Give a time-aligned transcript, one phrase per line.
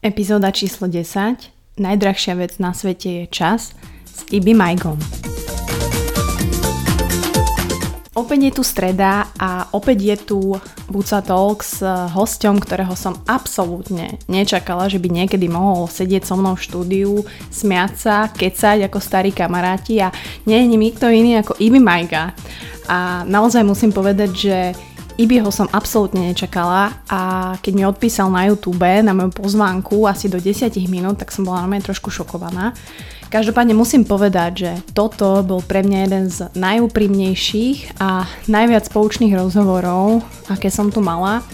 [0.00, 1.76] Epizóda číslo 10.
[1.76, 3.76] Najdrahšia vec na svete je čas
[4.08, 4.96] s Ibi Majgom.
[8.16, 10.40] Opäť je tu streda a opäť je tu
[10.88, 11.84] Buca Talk s
[12.16, 17.12] hosťom, ktorého som absolútne nečakala, že by niekedy mohol sedieť so mnou v štúdiu,
[17.52, 20.08] smiať sa, kecať ako starí kamaráti a
[20.48, 22.32] nie je nikto iný ako Ibi Majga.
[22.88, 24.56] A naozaj musím povedať, že
[25.20, 30.40] Ibiho som absolútne nečakala a keď mi odpísal na YouTube na moju pozvánku asi do
[30.40, 32.72] 10 minút, tak som bola normálne trošku šokovaná.
[33.28, 40.24] Každopádne musím povedať, že toto bol pre mňa jeden z najúprimnejších a najviac poučných rozhovorov,
[40.48, 41.44] aké som tu mala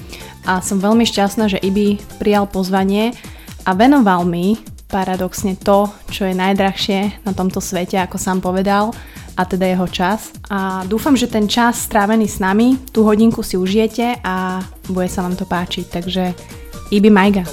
[0.47, 3.19] a som veľmi šťastná, že Ibi prijal pozvanie
[3.67, 8.95] a venoval mi paradoxne to, čo je najdrahšie na tomto svete, ako sám povedal,
[9.37, 10.33] a teda jeho čas.
[10.49, 15.21] A dúfam, že ten čas strávený s nami, tú hodinku si užijete a bude sa
[15.23, 15.85] vám to páčiť.
[15.93, 16.25] Takže
[16.91, 17.45] Ibi Majga.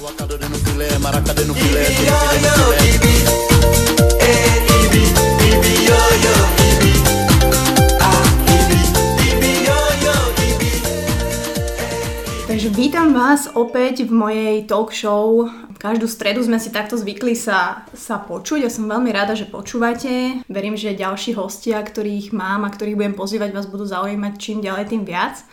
[12.54, 17.84] Takže vítam vás opäť v mojej talk show Každú stredu sme si takto zvykli sa,
[17.92, 18.64] sa počuť.
[18.64, 20.40] Ja som veľmi rada, že počúvate.
[20.48, 24.90] Verím, že ďalší hostia, ktorých mám a ktorých budem pozývať, vás budú zaujímať čím ďalej,
[24.90, 25.44] tým viac.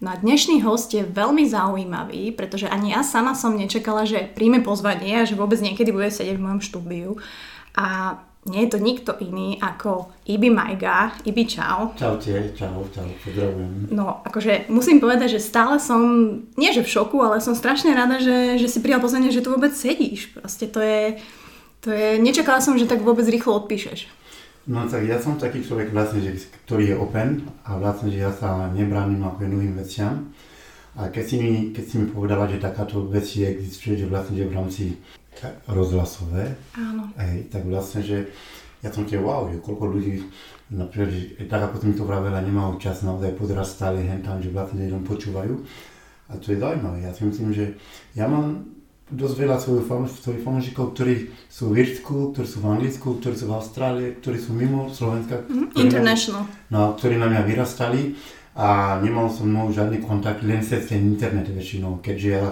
[0.00, 4.64] No a dnešný host je veľmi zaujímavý, pretože ani ja sama som nečakala, že príjme
[4.64, 7.10] pozvanie a že vôbec niekedy bude sedieť v mojom štúdiu.
[7.76, 8.16] A
[8.48, 11.12] nie je to nikto iný ako Ibi Majga.
[11.28, 11.92] Ibi, čau.
[11.92, 13.92] Čaute, čau, čau, pozdravujem.
[13.92, 16.00] No, akože musím povedať, že stále som,
[16.56, 19.52] nie že v šoku, ale som strašne rada, že, že si prijal pozvanie, že tu
[19.52, 20.32] vôbec sedíš.
[20.32, 21.20] Proste to je,
[21.84, 24.08] to je, nečakala som, že tak vôbec rýchlo odpíšeš.
[24.72, 28.32] No tak ja som taký človek vlastne, že, ktorý je open a vlastne, že ja
[28.32, 30.32] sa nebránim ako novým veciam.
[30.96, 34.48] A keď si, mi, keď si mi povedala, že takáto vec existuje, že vlastne že
[34.48, 34.84] v rámci
[35.68, 36.56] rozhlasové.
[36.76, 37.08] Áno.
[37.16, 38.30] Hej, tak vlastne, že
[38.80, 40.24] ja som tie wow, že koľko ľudí,
[40.72, 44.88] napríklad, tak ako mi to vravela, nemajú čas naozaj pozerať stále hen tam, že vlastne
[44.88, 45.60] len počúvajú.
[46.30, 47.04] A to je zaujímavé.
[47.04, 47.76] Ja si myslím, že
[48.14, 48.64] ja mám
[49.10, 53.56] dosť veľa svojich, fanúšikov, ktorí sú v Irsku, ktorí sú v Anglicku, ktorí sú v
[53.58, 55.42] Austrálii, ktorí sú mimo Slovenska.
[55.50, 56.46] Mm, international.
[56.70, 58.14] Na, no, ktorí na mňa vyrastali
[58.54, 62.46] a nemal som mnou žiadny kontakt, len cez ten internet väčšinou, keďže ja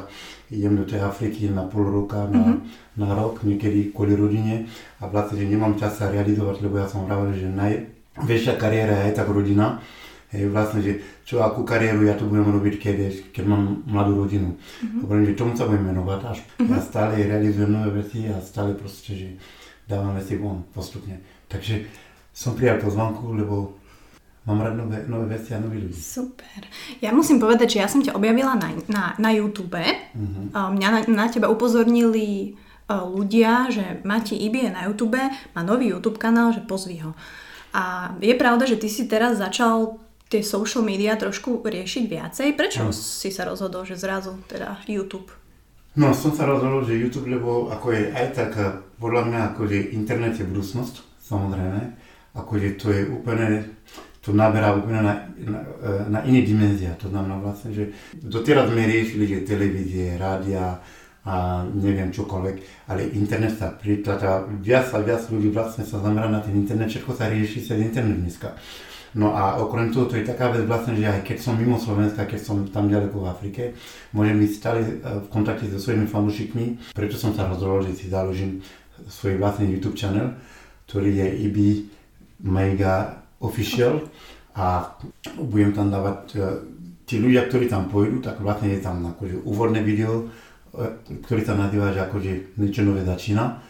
[0.50, 2.58] idem do tej Afriky na pol roka, na, mm-hmm.
[2.96, 4.68] na rok, niekedy kvôli rodine
[5.00, 9.12] a vlastne, že nemám čas sa realizovať, lebo ja som hovoril, že najväčšia kariéra je
[9.16, 9.80] tak rodina.
[10.28, 12.96] Hej, vlastne, že čo, akú kariéru ja tu budem robiť, keď,
[13.32, 14.52] keď mám mladú rodinu.
[14.52, 15.00] Mm-hmm.
[15.08, 16.38] Hovorím, že tomu sa budem menovať až.
[16.44, 16.68] Mm-hmm.
[16.68, 19.28] Ja stále realizujem nové veci a stále proste, že
[19.88, 21.16] dávam veci von postupne.
[21.48, 21.88] Takže
[22.28, 23.77] som prijal pozvanku, lebo
[24.48, 26.00] mám rád nové, nové veci a noví ľudí.
[26.00, 26.64] Super.
[27.04, 29.76] Ja musím povedať, že ja som ťa objavila na, na, na YouTube.
[29.76, 30.72] Uh-huh.
[30.72, 32.56] Mňa na, na teba upozornili
[32.88, 35.20] ľudia, že Mati Ibi je na YouTube,
[35.52, 37.12] má nový YouTube kanál, že pozví ho.
[37.76, 40.00] A je pravda, že ty si teraz začal
[40.32, 42.48] tie social media trošku riešiť viacej.
[42.56, 42.92] Prečo no.
[42.96, 45.28] si sa rozhodol, že zrazu teda YouTube?
[46.00, 48.52] No, som sa rozhodol, že YouTube, lebo ako je aj tak,
[48.96, 50.94] podľa mňa, ako je internet je budúcnosť,
[51.28, 51.80] samozrejme,
[52.38, 53.68] ako je to je úplne
[54.28, 55.60] to naberá úplne na, na,
[56.12, 56.92] na iné dimenzia.
[57.00, 60.84] To znamená vlastne, že doteraz sme riešili, že televízie, rádia
[61.24, 62.56] a neviem čokoľvek,
[62.92, 67.16] ale internet sa pritláča, viac a viac ľudí vlastne sa zamerá na ten internet, všetko
[67.16, 68.52] sa rieši cez internet dneska.
[69.16, 72.28] No a okrem toho, to je taká vec vlastne, že aj keď som mimo Slovenska,
[72.28, 73.62] keď som tam ďaleko v Afrike,
[74.12, 74.92] môžem byť stále e,
[75.24, 78.60] v kontakte so svojimi fanúšikmi, preto som sa rozhodol, že si založím
[79.08, 80.36] svoj vlastný YouTube channel,
[80.84, 81.58] ktorý je IB
[82.44, 84.02] Mega official
[84.58, 84.98] a
[85.38, 86.38] budem tam dávať, e,
[87.06, 90.26] tí ľudia, ktorí tam pôjdu, tak vlastne je tam akože úvodné video,
[90.74, 93.62] e, ktorý sa nazýva, že akože niečo nové začína.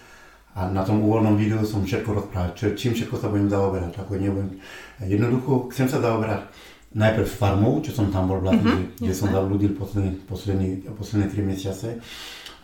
[0.59, 3.95] A na tom úvodnom videu som všetko rozprával, čo, čím všetko sa budem zaoberať.
[4.01, 4.59] Ako nebudem,
[5.07, 6.51] jednoducho chcem sa zaoberať
[6.99, 11.53] najprv farmou, čo som tam bol vlastne, mm-hmm, kde som zabludil posledné, posledné, posledné 3
[11.53, 11.89] mesiace.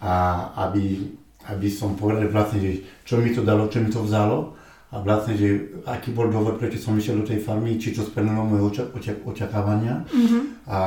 [0.01, 1.13] A aby,
[1.47, 2.73] aby som povedal vlastne, že
[3.05, 4.64] čo mi to dalo, čo mi to vzalo
[4.95, 5.49] a vlastne, že
[5.91, 9.19] aký bol dôvod, prečo som išiel do tej farmy, či to splnilo moje oča- oča-
[9.27, 10.43] očakávania mm-hmm.
[10.71, 10.79] a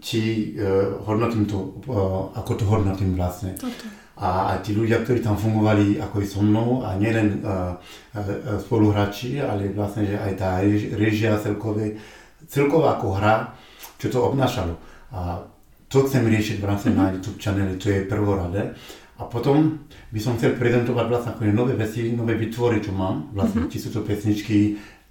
[0.00, 3.52] či uh, hodnotím to, uh, ako to hodnotím vlastne.
[3.60, 3.84] Toto.
[4.16, 8.56] A, a tí ľudia, ktorí tam fungovali ako i so mnou a nielen uh, uh,
[8.56, 10.64] spoluhráči, ale vlastne, že aj tá
[10.96, 12.00] režia celkové,
[12.48, 13.52] celková ako hra,
[14.00, 14.80] čo to obnášalo.
[15.12, 15.44] A
[15.92, 17.04] to chcem riešiť v rámci mm-hmm.
[17.04, 18.72] na YouTube channel, to je prvoradé.
[19.14, 23.70] A potom by som chcel prezentovať vlastne ako nové veci, nové vytvory, čo mám, vlastne,
[23.70, 23.94] mm-hmm.
[23.94, 24.58] to pesničky,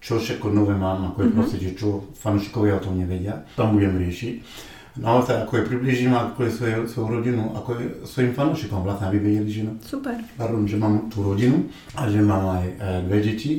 [0.04, 1.38] čo všetko nové mám, ako je mm-hmm.
[1.40, 4.34] proste, čo fanúšikovia o tom nevedia, tam budem riešiť.
[5.00, 9.18] naozaj ako je približím ako je svoje, svoju rodinu, ako je svojim fanúšikom vlastne, aby
[9.24, 10.20] vedeli, že, no, Super.
[10.36, 12.74] pardon, že mám tú rodinu a že mám aj e,
[13.08, 13.54] dve deti.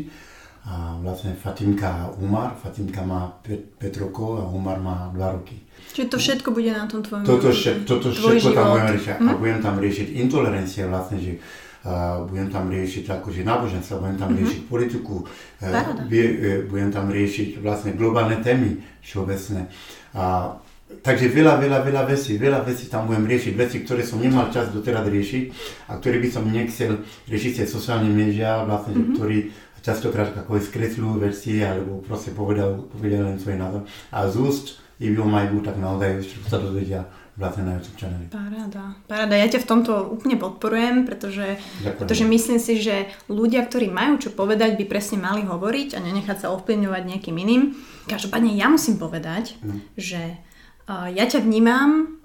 [0.64, 5.61] A vlastne Fatimka Umar, Fatimka má 5, 5 rokov a Umar má 2 roky.
[5.93, 8.72] Čiže to všetko bude na tom tvojom Toto, vše, toto všetko tam život.
[8.72, 9.16] budem riešiť.
[9.20, 9.28] Hm?
[9.28, 14.31] A budem tam riešiť intolerancie vlastne, že uh, budem tam riešiť akože náboženstvo, budem tam
[14.32, 19.69] riešiť politiku, uh, uh, budem tam riešiť vlastne globálne témy všeobecné.
[20.17, 20.56] A,
[21.05, 24.72] takže veľa, veľa, veľa vecí, veľa vecí tam budem riešiť, veci, ktoré som nemal čas
[24.72, 25.44] doteraz riešiť
[25.90, 29.14] a ktoré by som nechcel riešiť cez sociálne médiá, vlastne, mm-hmm.
[29.19, 29.38] ktorí
[29.84, 33.82] častokrát ako skresľujú veci alebo proste povedal, povedal len svoj názor.
[34.08, 34.66] A z úst
[34.96, 37.00] Ivo Majbu, tak naozaj všetko sa dozvedia
[37.34, 38.31] vlastne na YouTube channeli.
[38.31, 38.94] Paráda.
[39.10, 39.34] Paráda.
[39.34, 41.98] Ja ťa v tomto úplne podporujem, pretože, Ďakujem.
[41.98, 42.96] pretože myslím si, že
[43.26, 47.75] ľudia, ktorí majú čo povedať, by presne mali hovoriť a nenechať sa ovplyvňovať nejakým iným.
[48.06, 49.82] Každopádne ja musím povedať, No.
[49.98, 50.38] že
[50.86, 52.24] uh, ja ťa vnímam mm,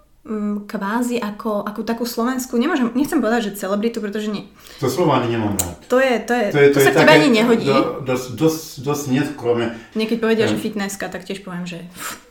[0.69, 4.45] kvázi ako, ako takú slovenskú, nemôžem, nechcem povedať, že celebritu, pretože nie.
[4.79, 5.75] To slovo ani nemám rád.
[5.89, 7.67] To je, to je, To, je, to, sa k tebe ani nehodí.
[7.67, 9.65] Do, dosť, dosť, dosť neskromné.
[9.97, 10.63] Niekedy povedia, že Hm.
[10.63, 11.81] fitnesska, tak tiež poviem, že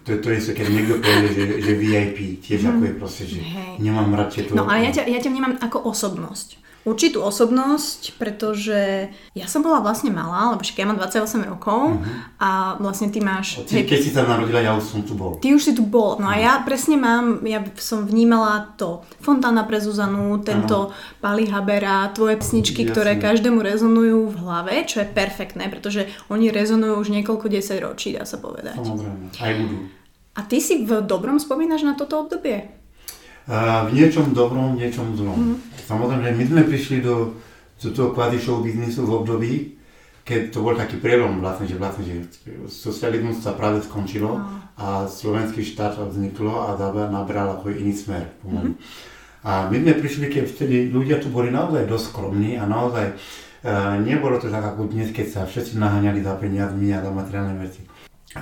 [0.06, 3.83] To, to je, keď niekto povie, že, že VIP, tiež ako je proste, že Hej.
[3.83, 4.55] nemám rád tieto...
[4.55, 6.68] No ale ja ťa, ja ťa vnímam ako osobnosť.
[6.86, 12.00] Určitú osobnosť, pretože ja som bola vlastne malá, lebo však ja mám 28 rokov
[12.40, 13.60] a vlastne ty máš...
[13.69, 15.36] Ty, keď si sa narodila, ja už som tu bol.
[15.36, 16.16] Ty už si tu bol.
[16.16, 22.08] No a ja presne mám, ja som vnímala to Fontána pre Zuzanu, tento Pali Habera,
[22.14, 22.92] tvoje pesničky, Jasne.
[22.94, 28.16] ktoré každému rezonujú v hlave, čo je perfektné, pretože oni rezonujú už niekoľko desať ročí,
[28.16, 28.80] dá sa povedať.
[28.80, 29.76] Samozrejme, aj budú.
[30.38, 32.77] A ty si v dobrom spomínaš na toto obdobie?
[33.49, 35.56] V niečom dobrom, v niečom zlom.
[35.89, 37.33] Samozrejme, my sme prišli do,
[37.81, 39.53] do toho kvázi show biznisu v období,
[40.21, 42.17] keď to bol taký prelom vlastne, že vlastne, že
[42.69, 44.37] socializmus sa práve skončilo
[44.77, 46.77] a slovenský štát vzniklo a
[47.09, 48.77] nabral ako iný smer pomaly.
[49.49, 53.97] A my sme prišli, keď vtedy ľudia tu boli naozaj dosť skromní a naozaj uh,
[54.05, 57.81] nebolo to tak ako dnes, keď sa všetci naháňali za peniazmi a za materiálne veci.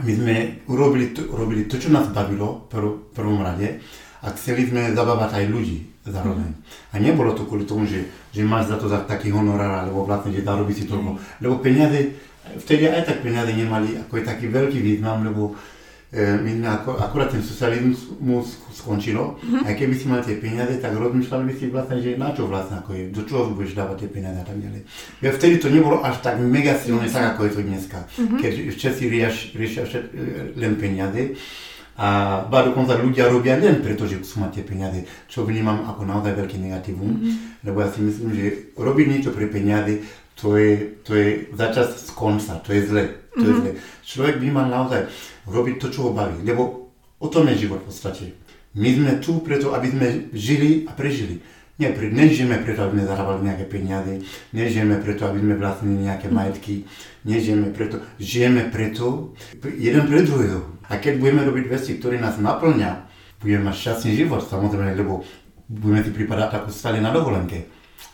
[0.02, 0.34] My sme
[0.66, 3.78] urobili to, urobili to čo nás bavilo v prv, prvom rade
[4.22, 6.50] a chceli sme zabávať aj ľudí zároveň.
[6.94, 10.30] A nebolo to kvôli tomu, že, že máš za to za taký honorár, alebo vlastne,
[10.30, 11.18] že zarobí si toľko.
[11.42, 12.14] Lebo peniaze,
[12.62, 15.58] vtedy aj tak peniaze nemali ako je taký veľký význam, lebo
[16.14, 19.34] e, my sme ako, akurát ten socializmus skončilo,
[19.66, 22.78] aj keby si mal tie peniaze, tak rozmýšľali by si vlastne, že na čo vlastne,
[22.78, 24.80] ako je, do čoho budeš dávať tie peniaze a tak ďalej.
[25.26, 29.04] Ja vtedy to nebolo až tak mega silné, tak ako je to dneska, keď všetci
[29.10, 29.98] rieš, riešia e,
[30.54, 31.34] len peniaze.
[31.96, 35.00] A ba dokonca ľudia robia len preto, že chcú mať tie peniaze,
[35.32, 37.16] čo vnímam ako naozaj veľký negatívum,
[37.64, 40.04] lebo ja si myslím, že robiť niečo pre peniaze,
[40.36, 43.70] to je, to je začas z konca, to je zle, to je zle.
[44.04, 45.08] Človek by mal naozaj
[45.48, 48.24] robiť to, čo ho baví, lebo o tom je život v podstate.
[48.76, 50.06] My sme tu preto, aby sme
[50.36, 51.40] žili a prežili.
[51.80, 54.20] Nie, pre, nežijeme preto, aby sme zarábali nejaké peniaze,
[54.52, 56.88] nežijeme preto, aby sme vlastnili nejaké majetky,
[57.24, 60.75] nežijeme preto, žijeme preto, jeden pre druhého.
[60.90, 62.90] A keď budeme robiť veci, ktoré nás naplňa,
[63.42, 65.26] budeme mať šťastný život, samozrejme, lebo
[65.66, 67.66] budeme si pripadať ako stále na dovolenke.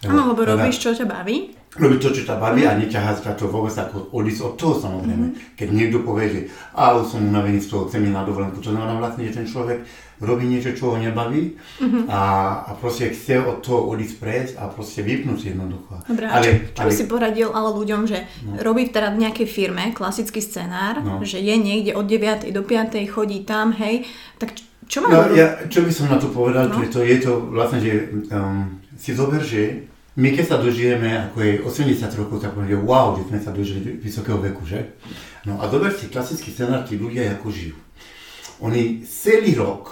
[0.09, 1.55] Áno, lebo teda- robíš, čo ťa baví.
[1.73, 5.57] robiť to, čo ťa baví a neťahať ťa to vôbec ako odísť od toho samozrejme.
[5.57, 6.41] Keď niekto povie, že
[6.77, 9.81] a už som unavený z toho, chcem na dovolenku, to znamená vlastne, že ten človek
[10.23, 11.59] robí niečo, čo ho nebaví
[12.07, 12.23] a,
[12.63, 15.99] a proste chce od toho odísť prejsť a proste vypnúť jednoducho.
[16.07, 18.23] Dobre, a čo, čo by si poradil ale ľuďom, že
[18.59, 21.19] robí teda v nejakej firme klasický scenár, No.
[21.21, 22.49] že je niekde od 9.
[22.49, 23.03] do 5.
[23.05, 24.07] chodí tam, hej,
[24.39, 26.79] tak čo, čo má No, ja, čo by som na to povedal, No.
[26.79, 26.87] no.
[26.87, 27.93] to je to vlastne, že
[28.31, 32.79] um, si zober, že my keď sa dožijeme, ako je 80 rokov, tak poviem, že
[32.79, 34.93] wow, že sme sa dožili vysokého veku, že?
[35.43, 37.75] No a zober si klasický scenár, tí ľudia ako žijú.
[38.61, 39.91] Oni celý rok,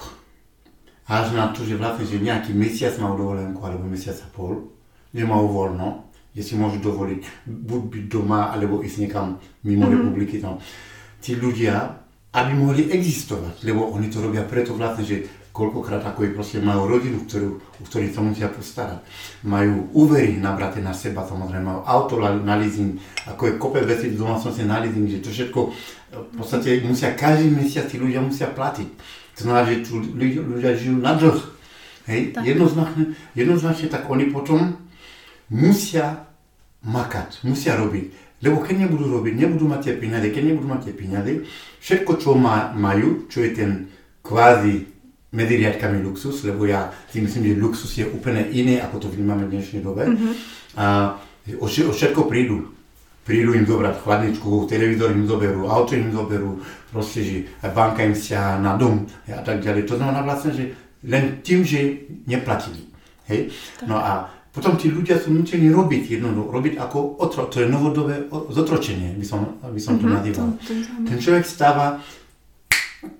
[1.11, 4.71] až na to, že vlastne, že nejaký mesiac majú dovolenku, alebo mesiac a pol,
[5.11, 9.35] že majú voľno, že si môžu dovoliť buď byť doma, alebo ísť niekam
[9.67, 9.97] mimo mm-hmm.
[9.99, 10.63] republiky tam.
[11.19, 11.99] Tí ľudia,
[12.31, 16.87] aby mohli existovať, lebo oni to robia preto vlastne, že koľkokrát ako je proste majú
[16.87, 19.03] rodinu, ktorú, o ktorých sa musia postarať.
[19.43, 22.95] Majú úvery nabraté na seba, samozrejme, majú auto na na leasing,
[23.27, 25.61] ako je kope veci v domácnosti na leasing, že to všetko
[26.11, 29.19] v podstate musia, každý mesiac tí ľudia musia platiť.
[29.41, 31.41] To znamená, že tu ľudia, ľudia žijú na dlh.
[32.05, 34.77] Hej, jednoznačne, jednoznačne tak oni potom
[35.49, 36.29] musia
[36.85, 38.13] makať, musia robiť.
[38.45, 41.33] Lebo keď nebudú robiť, nebudú mať tie peniaze, keď nebudú mať tie peniaze,
[41.81, 43.71] všetko, čo má, majú, čo je ten
[44.21, 44.89] kvázi
[45.33, 49.47] medzi riadkami luxus, lebo ja si myslím, že luxus je úplne iný, ako to vnímame
[49.47, 50.09] v dnešnej dobe.
[50.09, 50.33] Mm-hmm.
[50.77, 51.17] A
[51.57, 52.73] o, o všetko prídu.
[53.25, 56.59] Prídu im zobrať chladničku, televízor im zoberú, auto im zoberú,
[56.91, 57.37] proste, že
[57.71, 59.87] banka im siaha na dom a tak ďalej.
[59.87, 60.65] To znamená vlastne, že
[61.07, 62.91] len tým, že neplatili.
[63.29, 63.55] Hej?
[63.87, 68.27] No a potom tí ľudia sú nutení robiť jednoducho, robiť ako otro, to je novodobé
[68.51, 70.47] zotročenie, by som, by som to mm-hmm, nazýval.
[70.59, 70.73] To, to
[71.07, 72.03] Ten človek stáva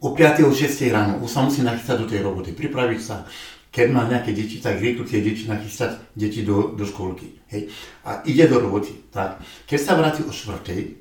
[0.03, 0.43] o 5.
[0.43, 0.91] o 6.
[0.91, 3.23] ráno, už sa musí nachystať do tej roboty, pripraviť sa,
[3.71, 7.39] keď má nejaké deti, tak rýchlo tie deti nachystať deti do, do školky.
[7.55, 7.71] Hej.
[8.03, 8.91] A ide do roboty.
[9.15, 9.39] Tak.
[9.67, 10.99] Keď sa vráti o 4.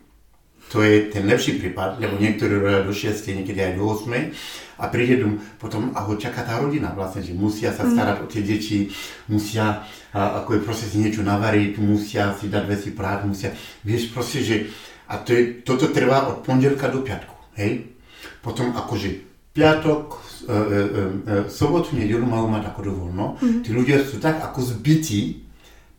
[0.69, 4.05] To je ten lepší prípad, lebo niektorí robia do 6, niekedy aj do 8
[4.79, 7.91] a príde dom, potom a ho čaká tá rodina vlastne, že musia sa mm.
[7.97, 8.23] starať mm.
[8.23, 8.77] o tie deti,
[9.27, 9.81] musia,
[10.13, 13.49] a, ako je proste si niečo navariť, musia si dať veci práť, musia,
[13.81, 14.55] vieš proste, že
[15.09, 17.89] a to je, toto trvá od pondelka do piatku, hej?
[18.45, 19.25] Potom akože
[19.57, 20.21] piatok,
[21.50, 23.25] sobotu, nedelu majú mať ako dovoľno.
[23.39, 23.62] Mm-hmm.
[23.65, 25.50] Tí ľudia sú tak ako zbytí,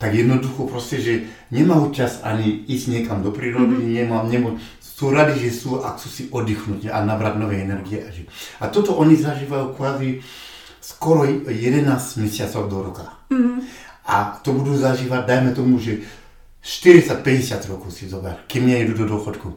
[0.01, 1.15] tak jednoducho proste, že
[1.53, 3.97] nemajú čas ani ísť niekam do prírody, mm-hmm.
[4.01, 8.05] nemá, nemá, sú radi, že sú a chcú si oddychnúť a nabrať nové energie.
[8.61, 10.21] A toto oni zažívajú kvázi
[10.81, 11.53] skoro 11
[12.21, 13.07] mesiacov do roka.
[13.33, 13.59] Mm-hmm.
[14.09, 16.05] A to budú zažívať, dajme tomu, že
[16.61, 19.57] 40-50 rokov si zober, kým nejdu do dôchodku.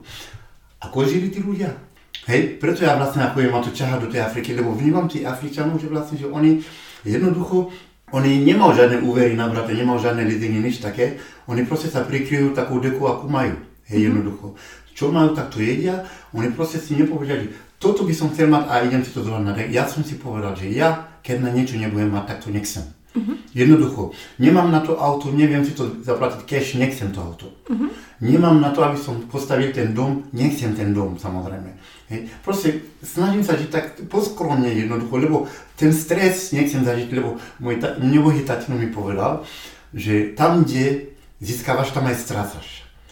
[0.84, 1.76] Ako žili tí ľudia?
[2.24, 5.82] Hej, preto ja vlastne ako ma to ťahať do tej Afriky, lebo vnímam tých Afričanov,
[5.82, 6.64] že vlastne, že oni
[7.04, 7.74] jednoducho,
[8.16, 11.20] oni nemajú žiadne úvery na brate, nemajú žiadne leasingy, nič také,
[11.52, 13.60] oni proste sa prikryjú takú deku, akú majú.
[13.90, 14.08] Hej, mm-hmm.
[14.08, 14.46] jednoducho.
[14.94, 17.52] Čo majú, tak to jedia, oni proste si nepovedali,
[17.84, 19.68] toto by som chcel mať a idem si to zobrať na dek.
[19.68, 22.88] Ja som si povedal, že ja, keď na niečo nebudem mať, tak to nechcem.
[23.14, 23.38] Uh-huh.
[23.54, 27.54] Jednoducho, nemám na to auto, neviem si to zaplatiť cash, nechcem to auto.
[27.70, 27.94] Uh-huh.
[28.18, 31.78] Nemám na to, aby som postavil ten dom, nechcem ten dom, samozrejme.
[32.10, 32.34] Hej.
[32.42, 35.38] Proste snažím sa žiť tak poskromne jednoducho, lebo
[35.78, 39.46] ten stres nechcem zažiť, lebo môj ta, nebohý tatino mi povedal,
[39.94, 42.68] že tam, kde získavaš, tam aj strácaš.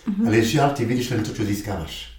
[0.09, 0.25] Uh-huh.
[0.25, 2.10] Ale žiaľ, ty vidíš len to, čo získavaš.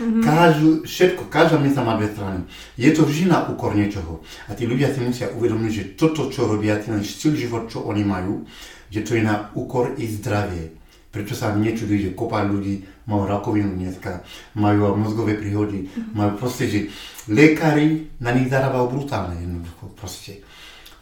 [0.00, 0.24] Mm-hmm.
[0.24, 2.40] Každú, všetko, každá minca má dve strany.
[2.80, 4.24] Je to vždy na úkor niečoho.
[4.48, 8.00] A tí ľudia si musia uvedomiť, že toto, čo robia, ten štýl život, čo oni
[8.00, 8.48] majú,
[8.88, 10.72] že to je na úkor ich zdravie.
[11.12, 14.24] Prečo sa nečudujú, že kopa ľudí majú rakovinu dneska,
[14.56, 16.16] majú mozgové príhody, mm-hmm.
[16.16, 16.80] majú proste, že
[17.28, 20.40] lekári na nich zarábajú brutálne jednoducho, proste.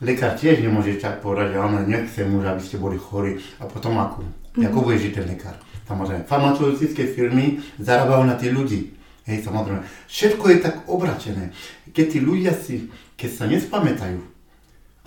[0.03, 3.95] Lekár tiež nemôže tak povedať, že áno, nechcem už, aby ste boli chorí a potom
[4.01, 4.27] ako?
[4.27, 4.67] Mm-hmm.
[4.67, 5.55] Ako bude žiť ten lekár?
[5.89, 8.93] Samozrejme, farmaceutické firmy zarábajú na tie ľudí.
[9.25, 9.81] Hej, samozrejme.
[10.05, 11.53] Všetko je tak obračené.
[11.97, 14.21] Keď tí ľudia si, keď sa nespamätajú,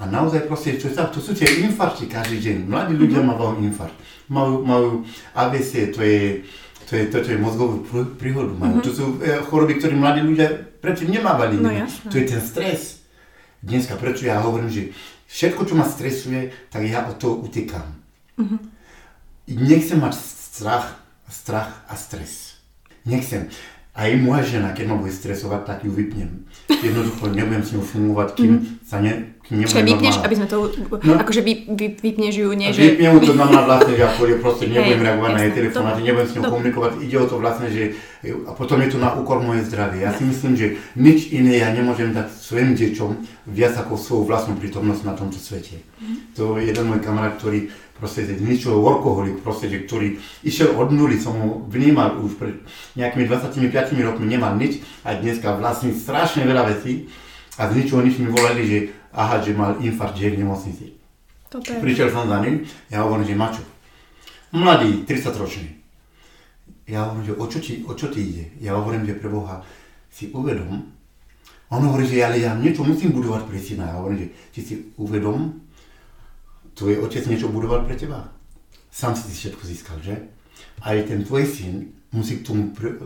[0.02, 2.58] a naozaj proste, čo sa, to sú tie infarkty každý deň.
[2.66, 3.38] Mladí ľudia mm-hmm.
[3.38, 3.98] majú infarkt.
[4.34, 4.88] Majú, majú
[5.38, 6.42] AVC, to je,
[6.90, 7.86] to je, to, to je mozgovú
[8.18, 8.50] príhodu.
[8.50, 8.82] Majú.
[8.82, 8.86] Mm-hmm.
[8.90, 10.50] To sú e, choroby, ktoré mladí ľudia
[10.82, 11.62] predtým nemávali.
[11.62, 11.70] No,
[12.10, 13.06] to je ten stres.
[13.62, 14.90] Dneska, prečo ja hovorím, že
[15.30, 17.86] všetko, čo ma stresuje, tak ja od toho utekám.
[18.42, 18.60] Mm-hmm.
[19.54, 20.18] Nechcem mať
[20.51, 21.00] strach,
[21.31, 22.60] strach a stres.
[23.08, 23.48] Nechcem.
[23.91, 26.48] Aj moja žena, keď ma bude stresovať, tak ju vypnem.
[26.72, 28.88] Jednoducho nebudem s ňou fungovať, kým mm.
[28.88, 30.72] sa ne, kým Čiže vypneš, aby sme to,
[31.03, 32.96] no, akože vy, vy, vypneš ju, nie že...
[32.96, 36.36] Vypnem to znamená vlastne, že ako je proste nebudem reagovať na jej telefonát, nebudem s
[36.39, 37.84] ňou komunikovať, ide o to vlastne, že
[38.48, 40.08] a potom je to na úkor moje zdravie.
[40.08, 43.12] Ja si myslím, že nič iné ja nemôžem dať svojim deťom
[43.51, 45.84] viac ako svoju vlastnú prítomnosť na tomto svete.
[46.00, 46.31] Mm.
[46.39, 47.67] To je jeden môj kamarát, ktorý
[48.01, 52.58] proste ničoho workoholik, proste, že, ktorý išiel od nuly, som ho vnímal už pred
[52.98, 53.62] nejakými 25
[54.01, 57.05] rokmi, nemal nič a dneska vlastní strašne veľa vecí
[57.62, 58.77] a z ničoho nič mi volali, že
[59.13, 60.86] aha, že mal infarkt, že je v nemocnici.
[61.53, 63.63] Prišiel som za ním, ja hovorím, že Mačo,
[64.50, 65.70] mladý, 30 ročný.
[66.89, 68.46] Ja hovorím, že o čo, ti, o čo ti ide?
[68.58, 69.62] Ja hovorím, že pre Boha
[70.10, 70.89] si uvedom,
[71.72, 73.93] on hovorí, že ale ja niečo musím budovať pre syna.
[73.93, 75.55] Ja hovorím, že ti si uvedom,
[76.75, 78.32] tvoj otec niečo budoval pre teba.
[78.92, 80.16] Sám si všetko získal, že?
[80.84, 83.00] Aj ten tvoj syn musí k tomu pr-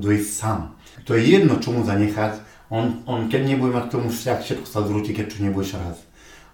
[0.00, 0.74] dojsť sám.
[1.04, 2.40] To je jedno, čo mu zanechať.
[2.72, 6.00] On, on keď nebude mať k tomu vzťah, všetko sa zrúti, keď tu nebudeš raz.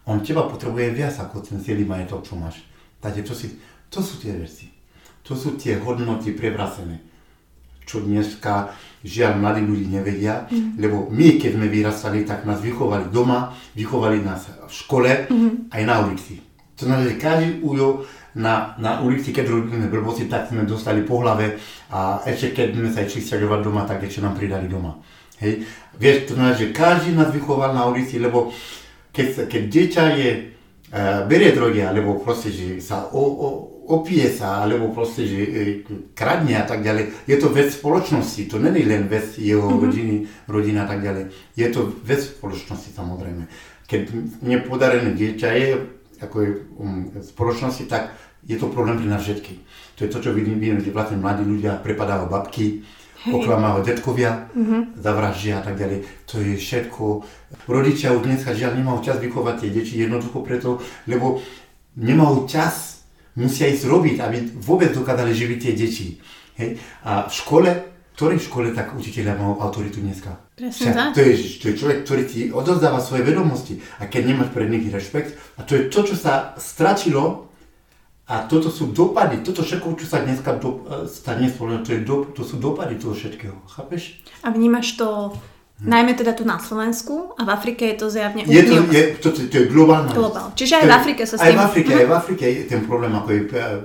[0.04, 2.58] On teba potrebuje viac ako ten celý majetok, čo máš.
[2.98, 3.46] Takže to, si,
[3.86, 4.66] to sú tie veci.
[5.22, 6.98] To sú tie hodnoty prevracené,
[7.86, 10.78] čo dneska žiaľ mladí ľudí nevedia, mm.
[10.78, 15.74] lebo my, keď sme vyrastali, tak nás vychovali doma, vychovali nás v škole, mm.
[15.74, 16.38] aj na ulici.
[16.78, 21.20] To znamená, že každý ujo na, na ulici, keď robíme blbosti, tak sme dostali po
[21.20, 21.60] hlave
[21.92, 24.96] a ešte keď sme sa išli sťažovať doma, tak ešte nám pridali doma.
[25.42, 25.66] Hej.
[25.98, 28.54] Vieš, to znamená, že každý nás vychoval na ulici, lebo
[29.12, 30.30] keď, keď dieťa je,
[30.94, 33.48] uh, berie drogy, alebo proste, že sa o, o,
[33.86, 35.50] opije sa, alebo proste, že e,
[36.14, 37.26] kradne a tak ďalej.
[37.26, 39.82] Je to vec spoločnosti, to není len vec jeho mm-hmm.
[39.82, 41.24] rodiny, rodina a tak ďalej.
[41.58, 43.46] Je to vec spoločnosti samozrejme.
[43.90, 44.00] Keď
[44.46, 45.68] nepodarené dieťa je,
[46.22, 48.14] ako je, um, spoločnosti, tak
[48.46, 49.58] je to problém pre nás všetky.
[49.98, 52.82] To je to, čo vidím, vidím, že vlastne mladí ľudia prepadajú babky,
[53.30, 54.98] oklamávajú detkovia, mm-hmm.
[54.98, 56.02] zavraždia a tak ďalej.
[56.26, 57.04] To je všetko.
[57.70, 61.38] Rodičia už dneska žiaľ nemajú čas vychovať tie deti jednoducho preto, lebo
[61.94, 62.91] nemajú čas,
[63.36, 66.06] musia ísť robiť, aby vôbec dokázali živiť tie deti.
[66.58, 66.76] Hej.
[67.08, 70.36] A v škole, v ktorej škole tak učiteľia majú autoritu dneska?
[70.52, 71.16] Presne tak.
[71.16, 74.84] To je, to je človek, ktorý ti odozdáva svoje vedomosti a keď nemáš pre nich
[74.92, 77.48] rešpekt, a to je to, čo sa stratilo
[78.28, 82.28] a toto sú dopady, toto všetko, čo sa dneska do, e, stane to, je do,
[82.30, 84.22] to sú dopady toho všetkého, chápeš?
[84.46, 85.34] A vnímaš to
[85.82, 85.90] hm.
[85.90, 89.28] najmä teda tu na Slovensku a v Afrike je to zjavne je to, je, to,
[89.34, 90.54] to, to je globálna Globál.
[90.54, 91.46] Čiže aj v Afrike sa s tým...
[91.50, 93.40] Aj v Afrike, aj v Afrike je ten problém, ako je,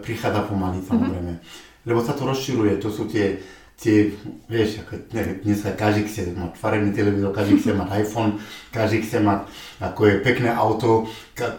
[0.05, 1.33] prichádza pomaly, samozrejme.
[1.33, 1.85] Uh-huh.
[1.89, 3.41] Lebo sa to rozširuje, to sú tie,
[3.75, 4.13] tie
[4.45, 8.31] vieš, ako, neviem, dneska každý chce mať farebný televízor, každý chce mať iPhone,
[8.69, 9.39] každý chce mať,
[9.81, 11.09] ako je pekné auto,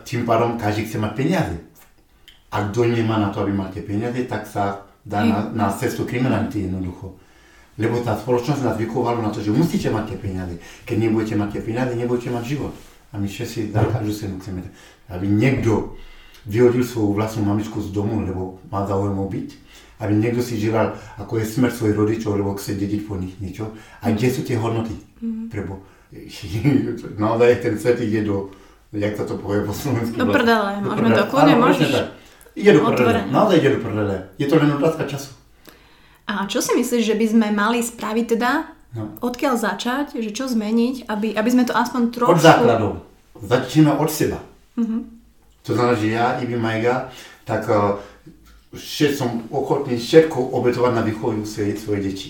[0.07, 1.57] tým pádom každý chce mať peniaze
[2.49, 6.05] a kto nemá na to, aby mal tie peniaze, tak sa dá na, na cestu
[6.05, 7.17] kriminality jednoducho.
[7.79, 10.55] Lebo tá spoločnosť nás vychovala na to, že musíte mať tie peniaze.
[10.83, 12.75] Keď nebudete mať tie peniaze, nebudete mať život.
[13.15, 14.67] A my všetci za každú cenu chceme,
[15.09, 15.95] aby niekto
[16.45, 19.49] vyhodil svoju vlastnú mamičku z domu, lebo má záujem byť.
[19.99, 23.75] Aby niekto si žilal, ako je smrť svojich rodičov, lebo chce dediť po nich niečo.
[24.03, 24.95] A kde sú tie hodnoty?
[25.19, 25.51] Mm.
[25.51, 25.83] Prebo
[27.23, 28.51] naozaj ten svet ide do,
[28.93, 30.17] jak sa to povie po slovensky?
[30.17, 31.91] Do prdele, môžeme to kľudne, môžeš.
[32.59, 34.17] Ide do prdele, naozaj ide do prdele.
[34.41, 35.38] Je to len otázka času.
[36.29, 38.69] A čo si myslíš, že by sme mali spraviť teda?
[38.93, 39.17] No.
[39.25, 40.21] Odkiaľ začať?
[40.21, 41.09] Že čo zmeniť?
[41.09, 42.37] Aby, aby sme to aspoň trošku...
[42.37, 42.93] Od základov.
[43.41, 44.39] Začneme od seba.
[44.77, 45.09] Uh-huh.
[45.65, 47.09] To znamená, že ja, Ibi Majga,
[47.49, 47.97] tak uh,
[49.17, 52.29] som ochotný všetko obetovať na výchovu svoje, svoje deti.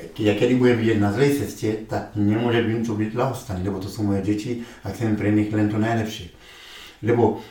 [0.00, 3.84] Keď ja kedy budem vidieť na zlej ceste, tak nemôže byť to byť ľahostane, lebo
[3.84, 6.32] to sú moje deti a chcem pre nich len to najlepšie.
[7.04, 7.44] Lebo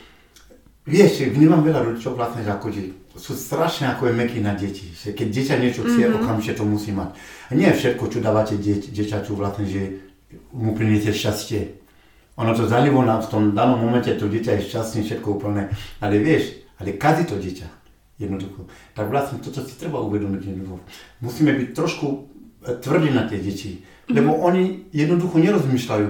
[0.90, 4.88] Vieš, vnímam veľa rodičov vlastne, že ako že sú strašne ako je meky na deti.
[4.96, 6.18] Že keď dieťa niečo chce, mm-hmm.
[6.24, 7.12] okamžite to musí mať.
[7.48, 10.00] A nie všetko, čo dávate dieť, dieťaču vlastne, že
[10.56, 11.76] mu priniesie šťastie.
[12.40, 15.68] Ono to zalivo na, v tom danom momente to dieťa je šťastné, všetko úplne.
[16.00, 17.68] Ale vieš, ale kazí to dieťa.
[18.16, 18.68] Jednoducho.
[18.96, 20.80] Tak vlastne toto si treba uvedomiť jednoducho.
[21.24, 22.18] Musíme byť trošku e,
[22.80, 23.80] tvrdí na tie deti.
[23.80, 24.12] Mm-hmm.
[24.16, 26.08] Lebo oni jednoducho nerozmýšľajú.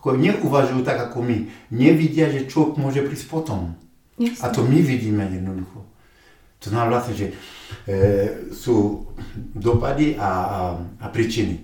[0.00, 1.48] Ako neuvažujú tak ako my.
[1.72, 3.76] Nevidia, že čo môže prísť potom.
[4.16, 4.44] Jasne.
[4.44, 5.91] A to my vidíme jednoducho.
[6.62, 7.34] To znamená vlastne, že e,
[8.54, 9.06] sú
[9.54, 10.60] dopady a, a,
[11.02, 11.58] a príčiny.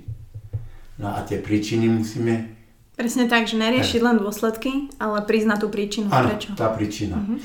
[0.98, 2.58] No a tie príčiny musíme...
[2.98, 6.10] Presne tak, že neriešiť len dôsledky, ale priznať tú príčinu.
[6.10, 6.50] Áno, prečo.
[6.58, 7.14] tá príčina.
[7.14, 7.38] Uh-huh.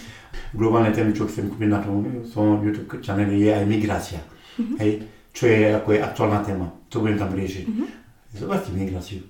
[0.57, 4.17] Globálne témy, čo chcem kúpiť na tom svojom YouTube channel, je aj migrácia.
[4.57, 4.81] Uh-huh.
[4.81, 6.65] Hej, čo je, ako je aktuálna téma.
[6.89, 7.65] To budem tam riešiť.
[7.69, 7.85] Uh-huh.
[8.33, 9.21] Zoberte migráciu.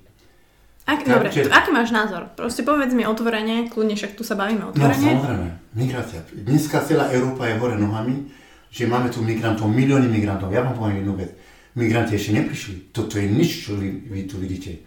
[0.83, 1.47] Ak, dobre, čiže...
[1.47, 2.27] aký máš názor?
[2.35, 4.99] Proste povedz mi otvorene, kľudne však tu sa bavíme otvorene.
[4.99, 5.47] No samozrejme,
[5.79, 6.19] migrácia.
[6.35, 8.27] Dneska celá Európa je hore nohami,
[8.67, 10.51] že máme tu migrantov, milióny migrantov.
[10.51, 11.31] Ja vám poviem jednu vec.
[11.79, 12.91] Migranti ešte neprišli.
[12.91, 14.83] Toto je nič, čo vy, vy tu vidíte.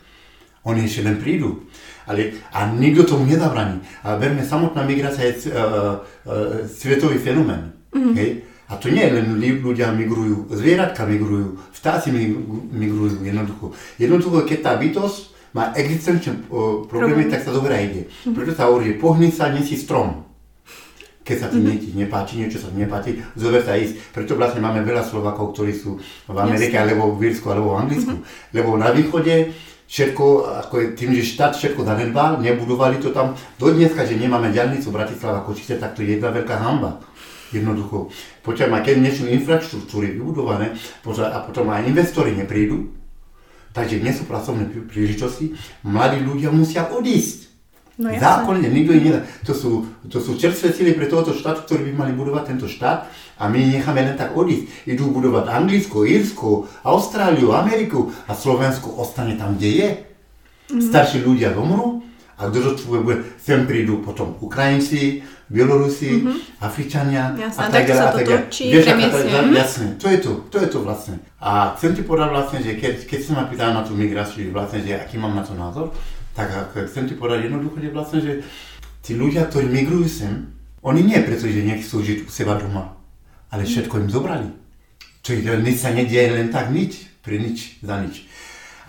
[0.69, 1.65] Oni ešte len prídu.
[2.05, 3.81] Ale, a nikto tomu nezabraní.
[4.05, 7.73] A berme, samotná migrácia je uh, uh, svetový fenomén.
[7.95, 8.15] Mm-hmm.
[8.19, 8.31] Hej?
[8.67, 12.11] A to nie je len ľudia migrujú, zvieratka migrujú, vtáci
[12.75, 13.71] migrujú jednoducho.
[13.95, 16.45] Jednoducho, keď tá bytosť má existenčné
[16.85, 18.03] problémy, tak sa dobre ide.
[18.29, 18.37] Mhm.
[18.37, 20.29] Preto sa hovorí, pohni sa, nesi strom.
[21.27, 22.07] Keď sa ti mm-hmm.
[22.07, 24.15] nepáči, niečo sa ti nepáči, zober sa ísť.
[24.15, 25.99] Preto vlastne máme veľa Slovakov, ktorí sú
[26.31, 28.15] v Amerike, alebo v Írsku, alebo v Anglicku.
[28.15, 28.55] Mm-hmm.
[28.55, 29.51] Lebo na východe
[29.91, 30.25] všetko,
[30.63, 33.35] ako je tým, že štát všetko zanedbal, nebudovali to tam.
[33.59, 37.03] Do dneska, že nemáme diálnicu Bratislava Kočice, tak to je jedna veľká hamba.
[37.51, 38.07] Jednoducho.
[38.47, 40.79] Potom aj keď niečo infraštruktúry vybudované,
[41.27, 42.87] a potom aj investori neprídu,
[43.77, 45.53] Takže nie sú pracovné príležitosti,
[45.85, 47.45] mladí ľudia musia odísť.
[47.97, 49.25] No Zákonne, nikto ich nedá.
[49.49, 49.71] To sú,
[50.09, 53.09] to sú čerstvé síly pre tohoto štátu, ktorí by mali budovať tento štát
[53.41, 54.89] a my necháme len tak odísť.
[54.89, 59.89] Idú budovať Anglicko, Írsko, Austráliu, Ameriku a Slovensko ostane tam, kde je.
[59.97, 60.89] Mm-hmm.
[60.93, 62.05] Starší ľudia zomrú
[62.37, 66.59] a kto to bude, sem prídu potom Ukrajinci, Bielorusi, mm-hmm.
[66.59, 68.03] Afričania jasne, a tak ďalej.
[68.03, 69.55] A tak ďalej.
[69.55, 71.23] Jasne, to je to, to je to vlastne.
[71.39, 74.83] A chcem ti povedať vlastne, že keď, keď sa ma pýtal na tú migráciu, vlastne,
[74.83, 75.95] že aký mám na to názor,
[76.35, 76.51] tak
[76.91, 78.33] chcem ti povedať jednoducho, že vlastne, že
[79.07, 80.51] tí ľudia, ktorí migrujú sem,
[80.83, 82.99] oni nie preto, že nechcú žiť u seba doma,
[83.55, 83.71] ale mhm.
[83.71, 84.49] všetko im zobrali.
[85.23, 88.27] Čo nič sa nedieje len tak, nič, pre nič, za nič.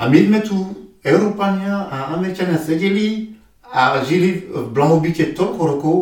[0.01, 0.57] A my sme tu,
[1.01, 5.97] Európania a Američania sedeli a žili v blahobite toľko rokov,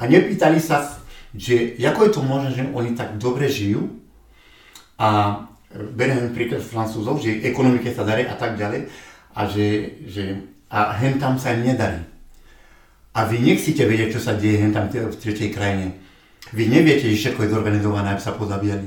[0.00, 0.96] a nepýtali sa,
[1.36, 4.00] že ako je to možné, že oni tak dobre žijú
[4.96, 5.38] a
[5.70, 8.88] beriem príklad Francúzov, že ekonomike sa darí a tak ďalej
[9.36, 9.66] a že,
[10.08, 10.24] že
[10.72, 12.02] a hen tam sa im nedarí.
[13.10, 15.98] a vy nechcete vedieť, čo sa deje hen tam v tretej krajine.
[16.54, 18.86] Vy neviete, že všetko je zorganizované, aby sa pozabíjali.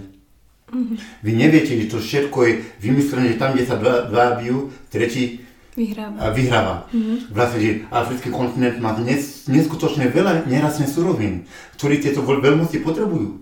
[0.73, 0.97] Mm-hmm.
[1.21, 5.43] Vy neviete, že to všetko je vymyslené, že tam, kde sa dva, dva bijú, tretí
[5.73, 6.17] vyhráva.
[6.33, 6.75] vyhráva.
[6.93, 7.17] Mm-hmm.
[7.33, 13.41] Vlastne, že africký kontinent má nes, neskutočne veľa nerastných surovín, ktoré tieto veľmosti potrebujú.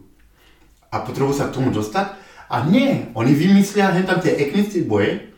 [0.92, 2.16] A potrebujú sa k tomu dostať.
[2.52, 5.32] A nie, oni vymyslia hen tam tie etnické boje,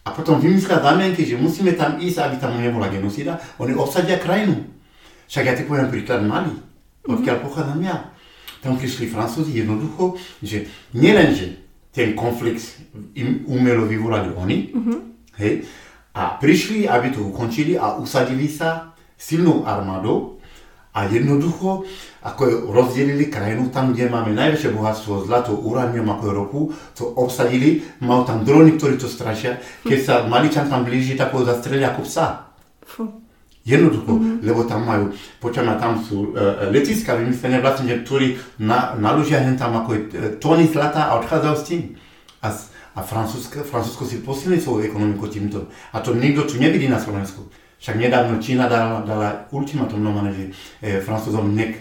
[0.00, 3.36] a potom vymyslia zamienky, že musíme tam ísť, aby tam nebola genocída.
[3.60, 4.64] Oni obsadia krajinu.
[5.28, 6.56] Však ja ti poviem príklad Mali,
[7.04, 7.46] odkiaľ mm-hmm.
[7.46, 7.96] pochádzam ja.
[8.64, 11.60] Tam prišli Francúzi jednoducho, že nielenže
[11.92, 12.80] ten konflikt
[13.16, 14.98] im umelo vyvolali oni, mm-hmm.
[15.40, 15.64] hej,
[16.14, 20.40] a prišli, aby to ukončili a usadili sa silnou armádou
[20.90, 21.86] a jednoducho
[22.20, 26.60] ako rozdelili krajinu tam, kde máme najväčšie bohatstvo, zlato, uránium ako ropu,
[26.92, 31.46] to obsadili, mal tam drony, ktorí to strašia, keď sa Maličan tam blíži, tak ho
[31.46, 32.52] zastrelia ako psa.
[33.60, 34.36] Jednoducho, mm-hmm.
[34.40, 35.04] lebo tam majú,
[35.38, 40.00] počujeme, tam sú uh, letiska vymyslené vlastne, ktorí na, naložia hen tam ako uh,
[40.40, 41.82] tóny zlata a odchádzajú s tým.
[42.40, 42.48] A,
[42.94, 45.70] a Francúzsko, Francúzsko si posilní svoju ekonomiku týmto.
[45.94, 47.46] A to nikto tu nevidí na Slovensku.
[47.80, 50.44] Však nedávno Čína dala, dala ultimatum normálne, že
[50.84, 51.80] e, Francúzom nek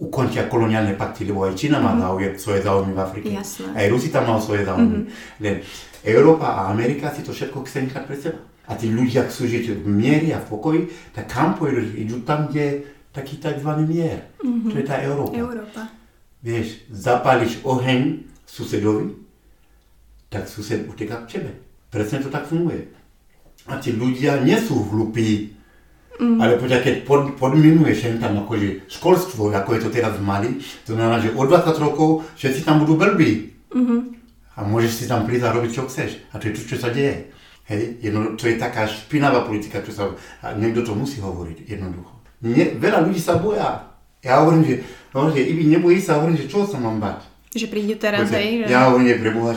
[0.00, 2.38] ukončia koloniálne pakty, lebo aj Čína má mm-hmm.
[2.40, 3.28] svoje záujmy v Afrike.
[3.34, 3.68] Jasné.
[3.74, 5.04] Aj Rusi tam majú svoje záujmy.
[5.04, 5.42] Mm-hmm.
[5.44, 5.56] Len
[6.06, 9.82] Európa a Amerika si to všetko chce nechať pre seba a tí ľudia chcú žiť
[9.82, 11.82] v miery a v pokoji, tak kam pôjdu?
[11.98, 13.66] Idú tam, kde taký tzv.
[13.82, 14.30] mier.
[14.38, 14.70] Mm-hmm.
[14.70, 15.34] To je tá Európa.
[15.34, 15.82] Európa.
[16.40, 19.18] Vieš, zapáliš oheň susedovi,
[20.30, 21.50] tak sused uteká k tebe.
[21.90, 22.86] Presne to tak funguje.
[23.66, 25.60] A tí ľudia nie sú hlupí,
[26.20, 26.36] Mm.
[26.36, 30.92] Ale poďa, keď pod, podminuješ tam akože školstvo, ako je to teraz v Mali, to
[30.92, 33.56] znamená, že o 20 rokov všetci tam budú blbí.
[33.72, 34.00] Mm-hmm.
[34.52, 36.20] A môžeš si tam prísť a robiť, čo chceš.
[36.28, 37.32] A to je to, čo sa deje.
[37.64, 40.12] Hej, jedno, to je taká špinavá politika, čo sa,
[40.44, 42.12] a niekto to musí hovoriť, jednoducho.
[42.44, 43.88] Nie, veľa ľudí sa boja.
[44.20, 44.74] Ja hovorím, že,
[45.16, 47.24] hovorím, že Ibi, nebojí sa, hovorím, že čo sa mám bať?
[47.56, 48.66] Že príde teraz, hej?
[48.66, 48.68] Že...
[48.68, 49.56] Ja hovorím, že pre Boha,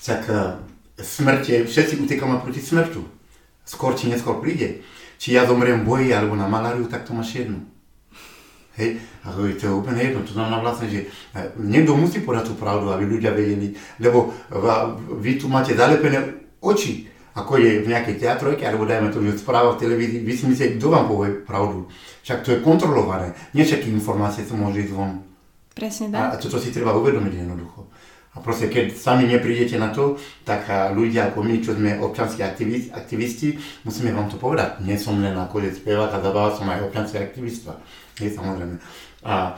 [0.00, 3.02] však, však smrte, všetci utekáme proti smrťu.
[3.66, 4.86] Skôr či neskôr príde.
[5.16, 7.64] Či ja zomriem v boji alebo na maláriu, tak to máš jedno.
[8.76, 11.08] Hej, a to je úplne jedno, to znamená vlastne, že
[11.56, 14.36] niekto musí podať tú pravdu, aby ľudia vedeli, lebo
[15.16, 19.76] vy tu máte zalepené oči ako je v nejakej teatrojke, alebo dajme to, že správa
[19.76, 21.84] v televízii, vy si myslíte, kto vám povie pravdu.
[22.24, 23.36] Však to je kontrolované.
[23.52, 25.20] Nie všetky informácie sa môže ísť von.
[25.76, 26.32] Presne tak.
[26.32, 27.92] A toto si treba uvedomiť jednoducho.
[28.36, 32.92] A proste, keď sami neprídete na to, tak ľudia ako my, čo sme občanskí aktivisti,
[32.92, 33.48] aktivisti,
[33.88, 34.84] musíme vám to povedať.
[34.84, 37.80] Nie som len ako že spevák a zabáva, som aj občanský aktivista.
[38.20, 38.76] Je samozrejme.
[39.24, 39.56] A,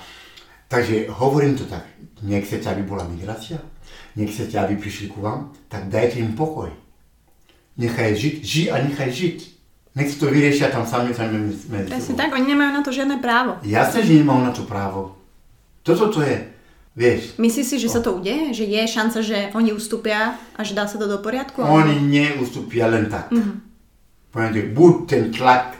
[0.70, 1.82] takže hovorím to tak.
[2.22, 3.58] Nechcete, aby bola migrácia?
[4.14, 5.50] Nechcete, aby prišli ku vám?
[5.66, 6.70] Tak dajte im pokoj
[7.78, 9.38] nechaj žiť, ži a nechaj žiť.
[9.96, 13.18] Nech si to vyriešia tam sami, sami medzi Presne tak, oni nemajú na to žiadne
[13.18, 13.58] právo.
[13.66, 15.16] Jasne, že nemajú na to právo.
[15.82, 16.36] Toto to je,
[16.98, 17.38] vieš.
[17.38, 18.50] Myslíš si, že sa to udeje?
[18.50, 21.62] Že je šanca, že oni ustúpia a že dá sa to do poriadku?
[21.62, 23.30] Oni neustúpia len tak.
[23.30, 24.74] Mm-hmm.
[24.74, 25.78] buď ten tlak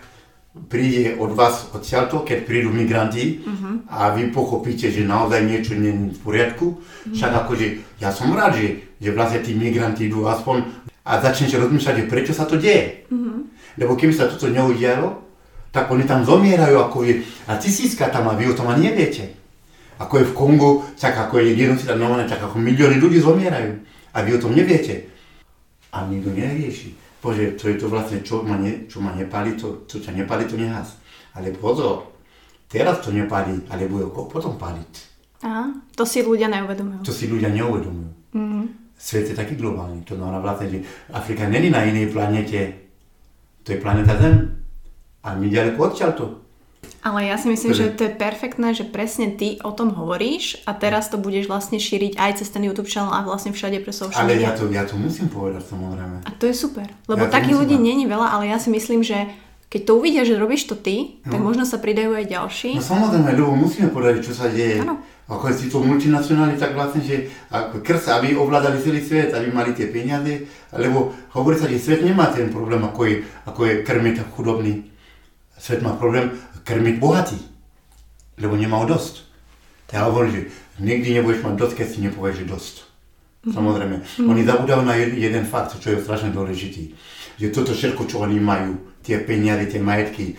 [0.70, 3.90] príde od vás odtiaľto, keď prídu migranti mm-hmm.
[3.90, 6.66] a vy pochopíte, že naozaj niečo nie je v poriadku.
[6.78, 7.14] Mm-hmm.
[7.14, 7.66] Však akože,
[7.98, 8.66] ja som rád, že,
[8.98, 10.66] že vlastne tí migranti idú aspoň
[11.06, 13.06] a začnete rozmýšľať, že prečo sa to deje.
[13.10, 13.38] Mm-hmm.
[13.78, 15.22] Lebo keby sa toto neudialo,
[15.70, 19.37] tak oni tam zomierajú ako je, a tisícka tam a vy o tom ani neviete.
[19.98, 23.82] Ako je v Kongu, tak ako je genocida normálne, tak ako milióny ľudí zomierajú
[24.14, 25.10] a vy o tom neviete.
[25.90, 26.94] A nikto nerieši.
[27.18, 30.46] Bože, to je to vlastne, čo ma, ne, čo ma nepali, to, čo ťa nepali,
[30.46, 30.94] to nehas.
[31.34, 32.14] Ale pozor,
[32.70, 34.92] teraz to nepali, ale bude potom paliť.
[35.42, 37.02] Aha, to si ľudia neuvedomujú.
[37.02, 38.10] To si ľudia neuvedomujú.
[38.38, 40.02] Mm-hmm svet je taký globálny.
[40.02, 40.78] To znamená vlastne, že
[41.14, 42.90] Afrika není na inej planete.
[43.62, 44.58] To je planeta Zem.
[45.22, 46.26] A my ďaleko odtiaľ to.
[46.98, 50.74] Ale ja si myslím, že to je perfektné, že presne ty o tom hovoríš a
[50.74, 54.18] teraz to budeš vlastne šíriť aj cez ten YouTube channel a vlastne všade pre social
[54.18, 56.26] Ale ja to, ja to musím povedať samozrejme.
[56.26, 59.30] A to je super, lebo ja takých ľudí není veľa, ale ja si myslím, že
[59.70, 61.30] keď to uvidia, že robíš to ty, no.
[61.32, 62.70] tak možno sa pridajú aj ďalší.
[62.76, 64.82] No samozrejme, lebo musíme povedať, čo sa deje.
[64.82, 67.28] Ano ako si to multinacionály, tak vlastne, že
[67.84, 72.32] krsa, aby ovládali celý svet, aby mali tie peniaze, lebo hovorí sa, že svet nemá
[72.32, 74.88] ten problém, ako je, ako je krmiť chudobný.
[75.60, 76.32] Svet má problém
[76.68, 77.40] krmiť bohatý,
[78.36, 79.24] lebo nemá dosť.
[79.88, 80.42] Ja hovorím, že
[80.84, 82.74] nikdy nebudeš mať dosť, keď si nepovieš, že dosť.
[82.84, 83.52] Mm-hmm.
[83.56, 83.96] Samozrejme.
[84.04, 84.28] Mm-hmm.
[84.28, 86.92] Oni zabudajú na jeden, fakt, čo je strašne dôležitý.
[87.40, 90.36] Že toto všetko, čo oni majú, tie peniaze, tie majetky,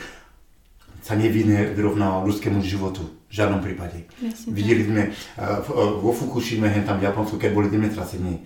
[1.01, 3.01] sa nevyrovnáva ľudskému životu.
[3.29, 4.09] V žiadnom prípade.
[4.21, 5.61] Jasne, Videli sme uh,
[6.01, 8.41] vo Fukushime, hen tam v Japonsku, keď boli zemetrasenie,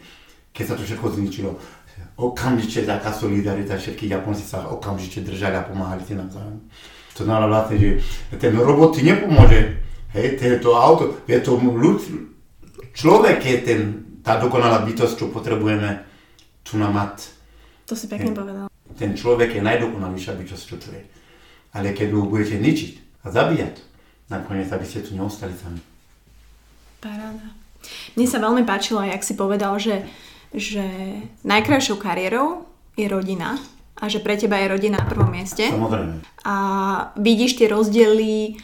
[0.52, 1.56] keď sa to všetko zničilo,
[2.20, 6.60] okamžite taká solidarita, všetky Japonci sa okamžite držali a pomáhali si navzájom.
[7.14, 7.90] To znamená vlastne, že
[8.42, 9.80] ten robot ti nepomôže.
[10.14, 11.98] Hej, to auto, je to ľud,
[12.94, 13.82] človek je ten,
[14.22, 16.06] tá dokonalá bytosť, čo potrebujeme
[16.62, 17.18] tu na mat.
[17.90, 18.70] To si pekne povedal.
[18.94, 21.02] Ten človek je najdokonalejšia bytosť, čo tu je.
[21.74, 23.82] Ale keď ho budete ničiť a zabíjať,
[24.30, 25.82] nakoniec, aby ste tu neostali sami.
[27.02, 27.50] Paráda.
[28.16, 30.06] Mne sa veľmi páčilo, jak si povedal, že,
[30.54, 30.86] že
[31.44, 33.58] najkrajšou kariérou je rodina
[34.00, 35.70] a že pre teba je rodina na prvom mieste.
[35.70, 36.26] Samozrejme.
[36.44, 36.56] A
[37.16, 38.58] vidíš tie rozdiely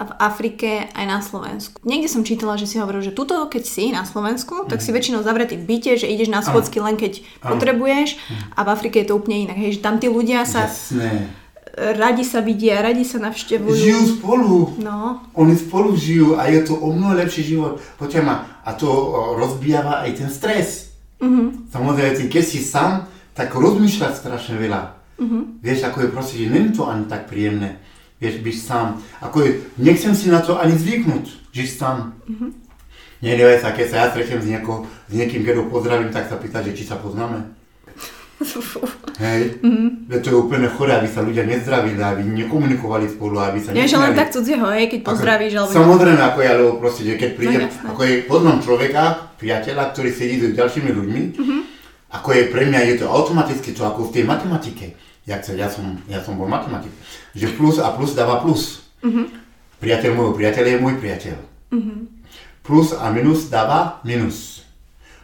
[0.00, 1.84] v Afrike aj na Slovensku.
[1.84, 4.96] Niekde som čítala, že si hovoril, že tuto, keď si na Slovensku, tak si mhm.
[4.96, 7.56] väčšinou zavretý v byte, že ideš na schôdzky len keď ano.
[7.56, 8.16] potrebuješ
[8.56, 9.60] a v Afrike je to úplne inak.
[9.60, 10.68] Hej, že tam tí ľudia sa...
[10.68, 11.36] Jasné.
[11.70, 13.78] Radi sa vidia, radi sa navštevujú.
[13.78, 14.74] Žijú spolu.
[14.82, 15.22] No.
[15.38, 17.78] Oni spolu žijú a je to o mnoho lepší život.
[17.94, 18.36] Poďme ma.
[18.66, 18.90] A to
[19.38, 20.92] rozbijava aj ten stres.
[21.22, 21.70] Mm-hmm.
[21.70, 23.06] Samozrejme, keď si sám,
[23.40, 25.00] tak rozmýšľať strašne veľa.
[25.16, 25.64] Mm-hmm.
[25.64, 27.80] Vieš, ako je proste, že není to ani tak príjemné.
[28.20, 29.00] Vieš, byť sám.
[29.24, 29.50] Ako je,
[29.80, 31.24] nechcem si na to ani zvyknúť,
[31.56, 32.20] žiť sám.
[32.28, 32.50] Mm-hmm.
[33.24, 36.36] Nenevaj sa, keď sa ja stretnem s, nieko, s niekým, keď ho pozdravím, tak sa
[36.36, 37.56] pýta, že či sa poznáme.
[39.24, 40.20] Hej, mm-hmm.
[40.20, 44.16] to je úplne choré, aby sa ľudia nezdravili, aby nekomunikovali spolu, aby sa že len
[44.16, 45.76] tak cudzieho, hej, keď pozdravíš, alebo...
[45.76, 49.02] Samozrejme, ako ja, lebo proste, že keď prídem, no, ako je poznám človeka,
[49.36, 51.60] priateľa, ktorý sedí s ďalšími ľuďmi, mm-hmm
[52.10, 54.98] ako je pre mňa, je to automaticky to ako v tej matematike.
[55.30, 56.90] Ja, ja, som, ja som bol matematik.
[57.38, 58.82] Že plus a plus dáva plus.
[58.98, 59.30] Uh-huh.
[59.78, 61.36] Priateľ môjho priateľa je môj priateľ.
[61.70, 62.10] Uh-huh.
[62.66, 64.66] Plus a minus dáva minus.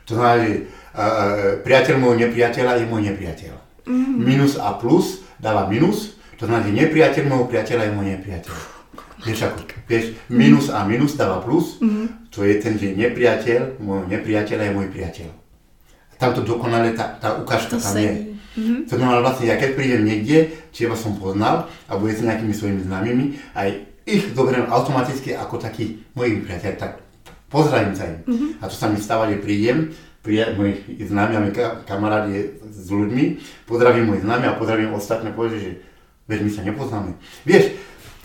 [0.06, 0.50] To znamená, že
[0.94, 3.52] uh, priateľ môjho nepriateľa je môj nepriateľ.
[3.58, 4.18] Uh-huh.
[4.22, 6.14] Minus a plus dáva minus.
[6.38, 8.54] To znamená, že nepriateľ môjho priateľa je môj nepriateľ.
[9.26, 9.58] Vieš ako,
[9.90, 12.30] vieš, minus a minus dáva plus, uh-huh.
[12.30, 15.28] to je ten, že nepriateľ môjho nepriateľa je môj priateľ
[16.16, 18.36] tamto dokonale tá, tá ukážka to tam je.
[18.56, 18.88] Mm-hmm.
[18.88, 22.56] To znamená vlastne, ja keď prídem niekde, či ja som poznal a bude s nejakými
[22.56, 23.68] svojimi známymi, aj
[24.08, 26.92] ich zoberiem automaticky ako taký mojich priateľ, tak
[27.52, 28.16] pozdravím sa im.
[28.24, 28.50] Mm-hmm.
[28.60, 29.92] A to sa mi stáva, že prídem,
[30.24, 31.40] prídem mojich známi a
[31.84, 33.24] kamarádi s ľuďmi,
[33.68, 35.70] pozdravím mojich známi a pozdravím ostatné, povedže, že
[36.24, 37.10] veď my sa nepoznáme.
[37.44, 37.76] Vieš,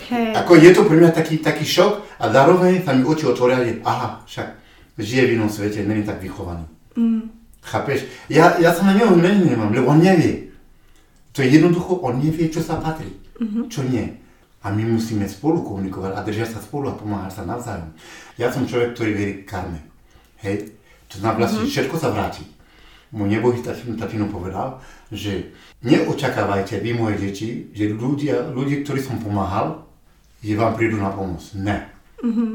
[0.08, 0.32] hey.
[0.32, 3.84] ako je to pre mňa taký, taký šok a zároveň sa mi oči otvoria, že
[3.84, 4.47] aha, však
[4.95, 6.65] žije v inom svete, není tak vychovaný.
[6.95, 7.40] Mm.
[7.62, 8.10] Chápeš?
[8.28, 10.50] Ja, ja sa na neho nemám, lebo on nevie.
[11.32, 13.08] To je jednoducho, on nevie, čo sa patrí,
[13.39, 13.69] mm-hmm.
[13.71, 14.19] čo nie.
[14.62, 17.89] A my musíme spolu komunikovať a držať sa spolu a pomáhať sa navzájom.
[18.38, 19.82] Ja som človek, ktorý verí karme.
[20.43, 20.76] Hej?
[21.13, 21.74] To znamená, vlastne mm-hmm.
[21.74, 22.43] všetko sa vráti.
[23.12, 24.80] Môj nebohý tatino, povedal,
[25.12, 25.52] že
[25.84, 29.84] neočakávajte vy moje deti, že ľudia, ľudí, ktorí som pomáhal,
[30.39, 31.43] že vám prídu na pomoc.
[31.58, 31.91] Ne.
[32.24, 32.52] Mm-hmm.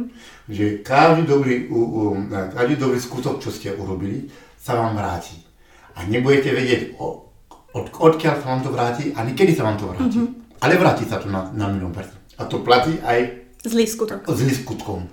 [0.48, 4.30] Že každý dobrý, u, u, každý dobrý skutok, čo ste urobili,
[4.66, 5.38] sa vám vráti.
[5.94, 7.30] A nebudete vedieť, od,
[7.70, 10.18] od, odkiaľ sa vám to vráti a kedy sa vám to vráti.
[10.18, 10.58] Mm-hmm.
[10.66, 12.18] Ale vráti sa to na, na milión percent.
[12.34, 14.26] A to platí aj zlý skutok.
[14.26, 15.06] zlý skutkom.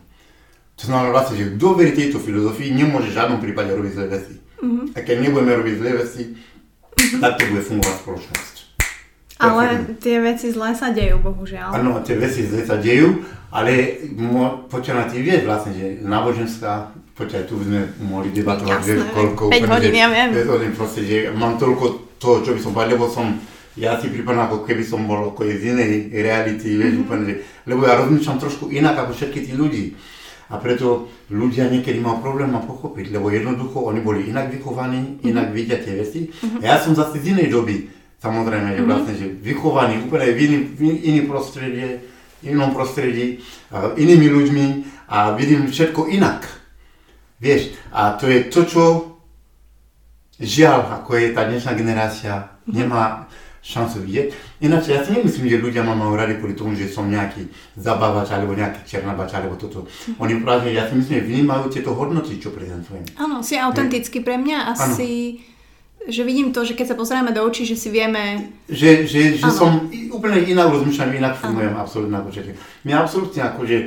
[0.73, 4.35] To znamená vlastne, že kto verí tejto filozofii, nemôže v žiadnom prípade robiť zlé veci.
[4.41, 4.85] Mm-hmm.
[4.95, 7.21] A keď nebudeme robiť zlé veci, mm-hmm.
[7.21, 8.55] tak to bude fungovať spoločnosť.
[9.43, 9.63] Ale
[9.99, 11.75] tie veci zlé sa dejú, bohužiaľ.
[11.75, 13.99] Áno, tie veci zlé sa dejú, ale
[14.71, 19.43] počúva ty vie vlastne, že náboženská Poďte, tu by sme mohli debatovať, Jasné, vieš, koľko...
[19.54, 20.30] 5 hodín, ja viem.
[20.73, 23.38] Proste, že mám toľko toho, čo by som povedal, lebo som,
[23.78, 27.06] ja si pripadám, ako keby som bol ako z inej reality, vieš, mm-hmm.
[27.06, 27.36] úplne, že,
[27.69, 29.93] lebo ja rozmýšľam trošku inak ako všetky tí ľudí.
[30.49, 35.30] A preto ľudia niekedy majú problém ma pochopiť, lebo jednoducho oni boli inak vychovaní, mm-hmm.
[35.30, 36.34] inak vidia tie veci.
[36.34, 36.62] Mm-hmm.
[36.62, 37.93] A ja som zase z inej doby,
[38.26, 38.89] samozrejme, že mm-hmm.
[38.89, 40.80] vlastne, že vychovaný úplne v, iný, v
[41.13, 42.10] iný prostredie,
[42.41, 43.38] inom prostredí,
[44.02, 44.65] inými ľuďmi
[45.13, 46.62] a vidím všetko inak.
[47.43, 48.84] Vieš, a to je to, čo
[50.39, 52.71] žiaľ, ako je tá dnešná generácia, mhm.
[52.71, 53.27] nemá
[53.63, 54.27] šancu vidieť.
[54.60, 57.47] Ináč ja si nemyslím, že ľudia ma majú radi kvôli tomu, že som nejaký
[57.79, 59.88] zabávač alebo nejaký černabač alebo toto.
[59.88, 60.19] Mhm.
[60.19, 63.03] Oni práve, ja si myslím, že vnímajú tieto hodnoty, čo prezentujem.
[63.19, 65.43] Áno, si autentický pre mňa a si,
[66.03, 68.51] že vidím to, že keď sa pozrieme do očí, že si vieme...
[68.67, 72.51] Že, že, že som úplne inak rozmýšľam, inak fungujem, absolútne ako všetko.
[72.84, 73.77] Mňa absolútne ako, že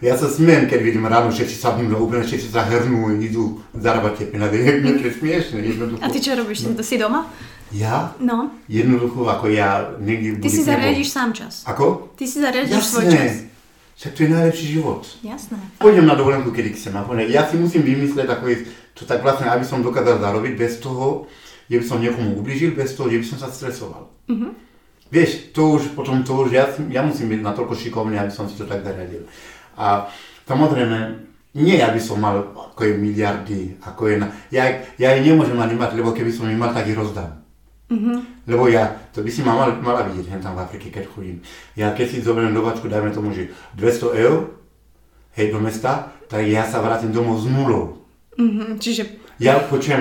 [0.00, 4.24] ja sa smiem, keď vidím ráno, všetci sa mnou úplne všetci sa hrnú, idú zarábať
[4.24, 4.56] tie peniaze.
[4.64, 6.00] Je to smiešne, jednoducho.
[6.00, 6.64] A ty čo robíš?
[6.64, 7.28] To si doma?
[7.68, 8.16] Ja?
[8.16, 8.48] No.
[8.64, 10.40] Jednoducho, ako ja niekde...
[10.40, 11.66] Ty si zariadiš sám čas.
[11.66, 12.14] Ako?
[12.16, 13.32] Ty si zariadiš svoj čas.
[13.96, 15.02] Však to je najlepší život.
[15.24, 15.56] Jasné.
[15.80, 16.92] Pôjdem na dovolenku, kedy chcem.
[17.32, 18.56] Ja si musím vymyslieť, ako je
[18.92, 21.28] to tak vlastne, aby som dokázal zarobiť bez toho,
[21.66, 24.08] že by som niekomu ubližil, bez toho, že by som sa stresoval.
[24.28, 24.52] Uh-huh.
[25.06, 28.58] Vieš, to už potom, to už ja, ja musím byť natoľko šikovný, aby som si
[28.58, 29.22] to tak zaradil.
[29.78, 30.10] A
[30.48, 31.22] samozrejme,
[31.56, 34.28] nie aby som mal ako je miliardy, ako je na...
[34.50, 34.66] Ja,
[34.98, 37.38] ja ich nemôžem ani mať, lebo keby som ich mal, tak ich rozdám.
[37.86, 38.50] Mm-hmm.
[38.50, 41.38] Lebo ja, to by si ma mala, mala vidieť hen tam v Afrike, keď chodím.
[41.78, 44.58] Ja keď si zoberiem do vačku, dajme tomu, že 200 eur,
[45.38, 48.02] hej, do mesta, tak ja sa vrátim domov s nulou.
[48.34, 49.22] Mm-hmm, čiže...
[49.38, 50.00] Ja počujem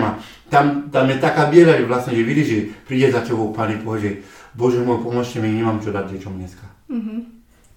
[0.49, 4.21] tam, tam je taká biela, že vlastne, že vidíš, že príde za tebou pani povie,
[4.55, 6.65] Bože môj, pomôžte mi, nemám čo dať deťom dneska.
[6.87, 7.19] Mm-hmm.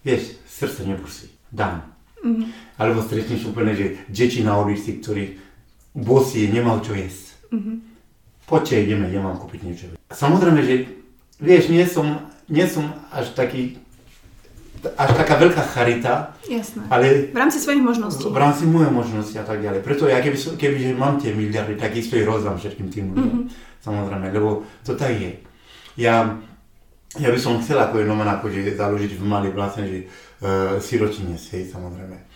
[0.07, 1.83] Vieš, srdce neprosí, dám.
[2.23, 2.79] Mm-hmm.
[2.79, 5.43] Alebo stretneš úplne, že deti na ulici, ktorí
[5.95, 7.35] bosí, nemal čo jesť.
[7.51, 7.77] Mm-hmm.
[8.47, 9.85] Poďte, ideme, ja mám kúpiť niečo.
[10.15, 10.75] Samozrejme, že
[11.43, 13.77] vieš, nie som, nie som až taký
[14.79, 16.39] až taká veľká charita.
[16.47, 16.87] Jasné.
[16.87, 18.31] Ale v rámci svojich možností.
[18.31, 19.83] V rámci mojej možnosti a tak ďalej.
[19.83, 23.39] Preto ja keby, keby mám tie miliardy, tak isto ich rozdám všetkým tým ľuďom.
[23.43, 23.83] Mm-hmm.
[23.83, 25.43] Samozrejme, lebo to tak je.
[25.99, 26.39] Ja,
[27.17, 31.73] ja by som chcel ako jenom akože založiť v Mali vlastne, že uh, sirotinec, hej,
[31.73, 32.29] samozrejme.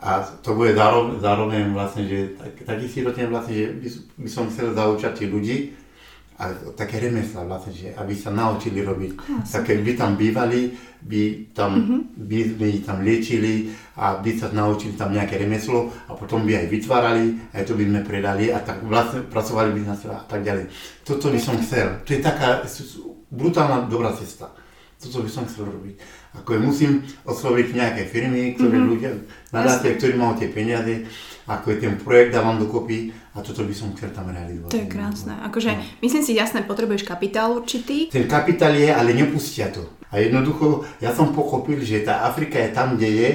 [0.00, 3.88] A to bude zároveň, zároveň vlastne, že tak, taký sirotinec vlastne, že by,
[4.24, 5.80] by som chcel zaučať ľudí,
[6.40, 9.12] a také remesla vlastne, že aby sa naučili robiť.
[9.28, 10.72] Ah, také by tam bývali,
[11.04, 12.00] by tam, mm-hmm.
[12.16, 13.68] by, by tam liečili
[14.00, 17.84] a by sa naučili tam nejaké remeslo a potom by aj vytvárali, aj to by
[17.84, 20.64] sme predali a tak vlastne pracovali by na seba a tak ďalej.
[21.04, 22.00] Toto by som chcel.
[22.08, 22.64] To je taká
[23.30, 24.50] brutálna dobrá cesta.
[25.00, 25.96] Toto by som chcel robiť.
[26.44, 26.92] Ako je, musím
[27.24, 28.90] osloviť nejaké firmy, ktoré mm-hmm.
[28.92, 29.10] ľudia
[29.48, 31.08] nadáte, ktorí majú tie peniaze
[31.50, 34.70] ako je ten projekt dávam dokopy a toto by som chcel tam realizovať.
[34.70, 35.34] To je krásne.
[35.50, 35.82] Akože, no.
[36.06, 38.06] myslím si, jasné, potrebuješ kapitál určitý.
[38.06, 39.82] Ten kapitál je, ale nepustia to.
[40.10, 43.30] A jednoducho, ja som pochopil, že tá Afrika je tam, kde je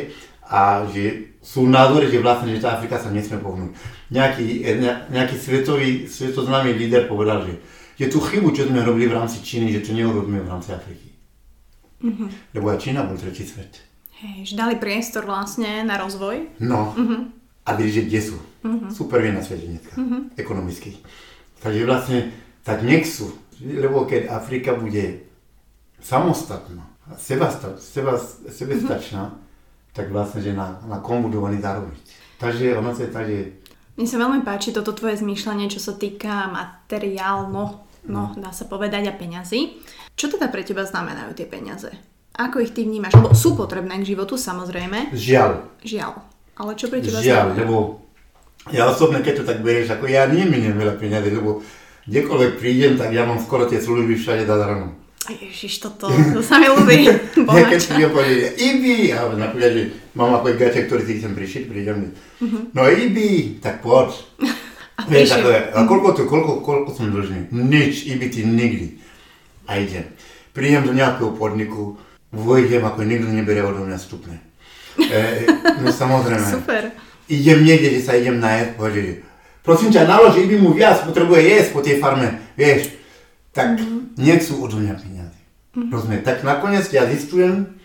[0.48, 3.72] a že sú názory, že vlastne, že tá Afrika sa nesmie pohnúť.
[4.12, 4.48] Nejaký,
[4.80, 7.60] ne, nejaký svetový, svetoznámy líder povedal, že
[7.96, 11.10] je tu chybu, čo sme robili v rámci Číny, že to neurobíme v rámci Afriky.
[12.04, 12.28] Mm-hmm.
[12.54, 13.82] Lebo aj Čína bol tretí svet.
[14.20, 16.60] Hej, že dali priestor vlastne na rozvoj.
[16.60, 16.96] No.
[16.96, 18.38] Mm-hmm a že kde sú.
[18.38, 18.90] Uh-huh.
[18.94, 20.30] Sú prví na svete dneska, uh-huh.
[20.38, 21.02] ekonomicky.
[21.66, 22.30] Takže vlastne,
[22.62, 25.26] tak nech sú, lebo keď Afrika bude
[25.98, 26.86] samostatná,
[27.18, 27.50] seba,
[27.82, 29.94] seba, sebestačná, uh-huh.
[29.98, 32.06] tak vlastne, že na, na kom budú oni zarobiť.
[32.38, 33.42] Takže ono sa je tak, že...
[33.96, 39.10] Mne sa veľmi páči toto tvoje zmýšľanie, čo sa týka materiálno, no, dá sa povedať,
[39.10, 39.82] a peňazí.
[40.16, 41.92] Čo teda pre teba znamenajú tie peniaze?
[42.36, 43.16] Ako ich ty vnímaš?
[43.16, 45.16] Lebo sú potrebné k životu, samozrejme.
[45.16, 45.52] Žiaľ.
[45.84, 46.14] Žiaľ.
[46.56, 48.06] Ale čo pre teba Žiaľ, lebo
[48.72, 51.62] ja osobne, keď to tak berieš, ako ja neminiem veľa peniazy, lebo
[52.10, 55.06] kdekoľvek prídem, tak ja mám skoro tie služby všade zadarmo.
[55.26, 57.10] Ježiš, toto, to sa mi ľúbi.
[57.58, 61.64] ja keď prídem povedať, Ibi, a napríklad, že mám ako gate, ktorý si chcem prišiť,
[61.66, 62.70] prídem, uh-huh.
[62.78, 64.14] no Ibi, tak poď.
[64.96, 67.52] A Vieš, ako, a koľko, to, koľko, koľko som dlžný?
[67.52, 68.88] Nič, Ibi ty nikdy.
[69.68, 70.08] A idem.
[70.56, 72.00] Prídem do nejakého podniku,
[72.32, 74.40] vojdem, ako nikto nebere odo mňa stupne.
[74.96, 75.44] E,
[75.84, 76.48] no samozrejme.
[76.48, 76.96] Super.
[77.28, 79.06] Idem niekde, kde sa idem najesť, povedať,
[79.66, 82.96] prosím ťa, nalož, by mu viac, potrebuje jesť po tej farme, vieš.
[83.52, 84.16] Tak mm-hmm.
[84.16, 85.40] nechcú od mňa peniaze.
[85.76, 85.92] Mm-hmm.
[85.92, 86.20] Rozumie?
[86.24, 87.76] Tak nakoniec ja zistujem,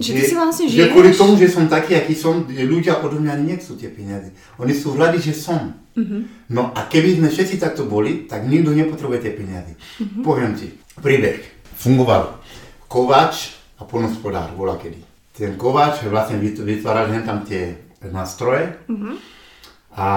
[0.00, 3.76] že, že, vlastne že kvôli tomu, že som taký, aký som, ľudia od mňa nechcú
[3.76, 4.32] tie peniaze.
[4.56, 5.76] Oni sú radi, že som.
[6.00, 6.20] Mm-hmm.
[6.56, 9.72] No a keby sme všetci takto boli, tak nikto nepotrebuje tie peniaze.
[9.76, 10.22] Mm-hmm.
[10.24, 11.44] Poviem ti, príbeh.
[11.76, 12.40] Fungoval
[12.88, 15.10] kováč a polnospodár, bola kedy
[15.40, 17.72] ten kováč vlastne vytváral tam tie
[18.12, 19.14] nástroje mm-hmm.
[19.96, 20.08] a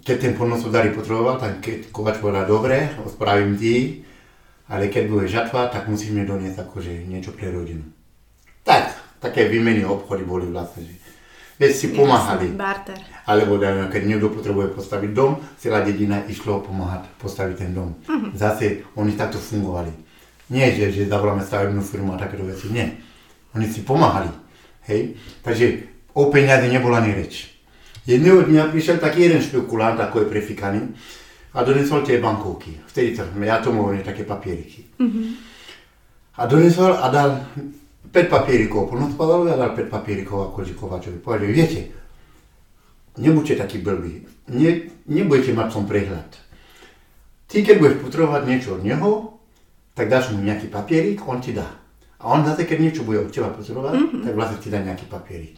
[0.00, 4.04] keď ten polnospodár potreboval, tak keď kováč povedal, dobre, spravím ti,
[4.68, 7.84] ale keď bude žatva, tak musíš mi doniesť akože niečo pre rodinu.
[8.64, 10.92] Tak, také výmeny obchody boli vlastne, že
[11.54, 12.50] Veď si pomáhali.
[12.54, 12.98] Barter.
[13.24, 17.94] Alebo dajme, keď niekto potrebuje postaviť dom, celá dedina išlo pomáhať postaviť ten dom.
[18.04, 18.30] Uh-huh.
[18.34, 19.94] Zase oni takto fungovali.
[20.50, 22.84] Nie, že, že zavoláme stavebnú firmu a takéto veci, nie.
[23.54, 24.28] Oni si pomáhali.
[24.90, 25.16] Hej?
[25.40, 27.54] Takže o peniaze nebola ani reč.
[28.04, 30.80] Jedného dňa prišiel taký jeden špekulant, ako je prefikaný,
[31.54, 32.82] a donesol tie bankovky.
[32.90, 34.90] Vtedy to, ja tomu hovorím také papieriky.
[34.98, 35.26] Mm-hmm.
[36.34, 37.46] A donesol a dal
[38.14, 41.18] 5 papierikov polnospodárovi a dal 5 papierikov ako Kovačovi.
[41.18, 41.90] Povedal, viete,
[43.18, 44.22] nebuďte takí blbí,
[44.54, 44.70] ne,
[45.10, 46.30] nebudete mať som prehľad.
[47.50, 49.10] Ty, keď budeš potrebovať niečo od neho,
[49.98, 51.66] tak dáš mu nejaký papierik, on ti dá.
[52.22, 54.22] A on zase, keď niečo bude od teba potrebovať, mm-hmm.
[54.22, 55.54] tak vlastne ti dá nejaký papierik.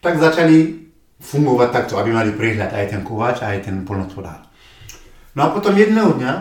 [0.00, 0.88] Tak začali
[1.20, 4.48] fungovať takto, aby mali prehľad aj ten kováč, aj ten polnospodár.
[5.36, 6.32] No a potom jedného dňa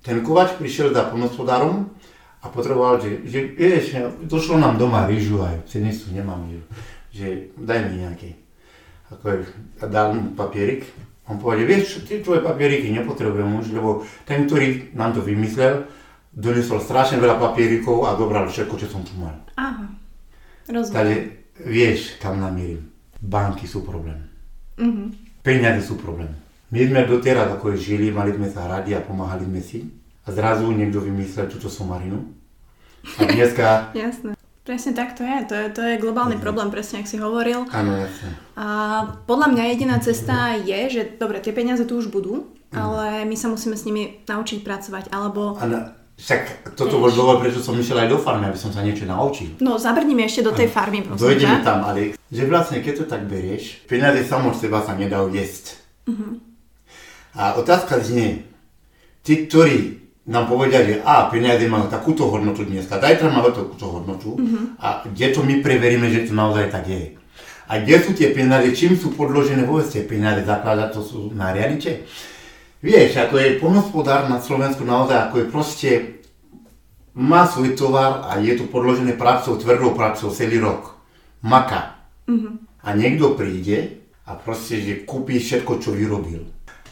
[0.00, 1.92] ten kováč prišiel za polnospodárom
[2.40, 6.66] a potreboval, že, že vieš, došlo nám doma rýžu aj v cenistu nemám rýžu,
[7.12, 7.26] že
[7.60, 8.30] daj mi nejaký.
[9.12, 9.36] Ako je,
[9.82, 10.88] a dal mu papierik.
[11.28, 15.86] On povedal, vieš, tie tvoje papieriky nepotrebujem už, lebo ten, ktorý nám to vymyslel,
[16.34, 19.34] donesol strašne veľa papierikov a dobral všetko, čo som tu mal.
[19.54, 19.86] Aha,
[20.66, 20.94] rozumiem.
[20.94, 21.16] Takže
[21.66, 22.82] vieš, kam namierim.
[23.20, 24.16] Banky sú problém.
[24.80, 25.12] Uh-huh.
[25.44, 26.32] Peniaze sú problém.
[26.72, 29.99] My sme doteraz ako žili, mali sme sa radi a pomáhali sme si.
[30.30, 32.30] Zrazu niekto vymyslel túto somarinu.
[33.18, 33.90] A dneska...
[33.92, 34.38] Jasné.
[34.60, 35.36] Presne tak to je.
[35.50, 36.44] To je, to je globálny mm.
[36.44, 37.66] problém, presne ak si hovoril.
[37.74, 38.30] Áno, jasne.
[38.54, 38.66] A
[39.24, 42.76] podľa mňa jediná cesta je, že dobre, tie peniaze tu už budú, mm.
[42.76, 45.58] ale my sa musíme s nimi naučiť pracovať, alebo...
[45.58, 45.96] Ano.
[46.20, 49.56] Však toto bol dôvod, prečo som išiel aj do farmy, aby som sa niečo naučil.
[49.64, 51.24] No, zabrníme ešte do tej farmy, prosím.
[51.32, 55.80] Dojdeme tam, ale že vlastne, keď to tak berieš, peniaze samo seba sa nedajú jesť.
[56.04, 56.36] Uh-huh.
[57.32, 58.44] A otázka znie,
[59.24, 64.36] tí, ktorí nám povedia, že a, peniaze majú takúto hodnotu dneska, zajtra majú takúto hodnotu
[64.36, 64.76] uh-huh.
[64.76, 67.16] a kde to my preveríme, že to naozaj tak je.
[67.70, 71.54] A kde sú tie peniaze, čím sú podložené vôbec tie peniaze, zakladať to sú na
[71.54, 72.04] realite.
[72.82, 75.90] Vieš, ako je polnospodár na Slovensku naozaj, ako je proste,
[77.14, 80.98] má svoj tovar a je to podložené prácou, tvrdou prácou celý rok.
[81.44, 82.00] Maka.
[82.26, 82.54] Mm-hmm.
[82.80, 86.48] A niekto príde a proste, že kúpi všetko, čo vyrobil.